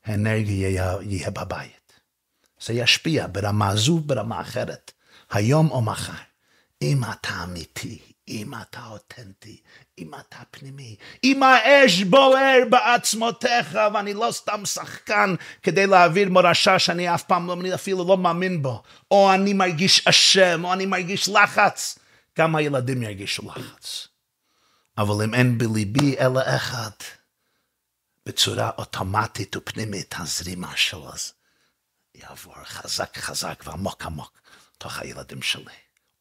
האנרגיה 0.04 0.98
יהיה 1.02 1.30
בבית. 1.30 1.75
זה 2.60 2.72
ישפיע 2.72 3.26
ברמה 3.32 3.76
זו, 3.76 3.98
ברמה 3.98 4.40
אחרת, 4.40 4.92
היום 5.30 5.70
או 5.70 5.82
מחר. 5.82 6.12
אם 6.82 7.00
אתה 7.04 7.44
אמיתי, 7.44 7.98
אם 8.28 8.52
אתה 8.62 8.86
אותנטי, 8.86 9.60
אם 9.98 10.10
אתה 10.14 10.36
פנימי, 10.50 10.96
אם 11.24 11.42
האש 11.42 12.02
בוער 12.02 12.58
בעצמותיך 12.70 13.78
ואני 13.94 14.14
לא 14.14 14.28
סתם 14.32 14.66
שחקן 14.66 15.34
כדי 15.62 15.86
להעביר 15.86 16.28
מורשה 16.28 16.78
שאני 16.78 17.14
אף 17.14 17.22
פעם 17.22 17.46
לא, 17.46 17.74
אפילו 17.74 18.08
לא 18.08 18.16
מאמין 18.16 18.62
בו, 18.62 18.82
או 19.10 19.34
אני 19.34 19.52
מרגיש 19.52 20.06
אשם, 20.06 20.64
או 20.64 20.72
אני 20.72 20.86
מרגיש 20.86 21.28
לחץ, 21.28 21.98
גם 22.38 22.56
הילדים 22.56 23.02
ירגישו 23.02 23.42
לחץ. 23.48 24.08
אבל 24.98 25.24
אם 25.24 25.34
אין 25.34 25.58
בליבי 25.58 26.18
אלא 26.18 26.40
אחד, 26.56 26.90
בצורה 28.26 28.70
אוטומטית 28.78 29.56
ופנימית, 29.56 30.14
הזרימה 30.18 30.76
שלו 30.76 31.10
יעבור 32.16 32.54
חזק 32.64 33.18
חזק 33.18 33.62
ועמוק 33.64 34.02
עמוק 34.02 34.38
תוך 34.78 34.98
הילדים 34.98 35.42
שלי, 35.42 35.74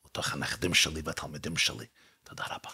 ותוך 0.06 0.34
הנכדים 0.34 0.74
שלי 0.74 1.02
והתלמידים 1.06 1.58
שלי. 1.58 1.86
תודה 2.24 2.44
רבה. 2.44 2.70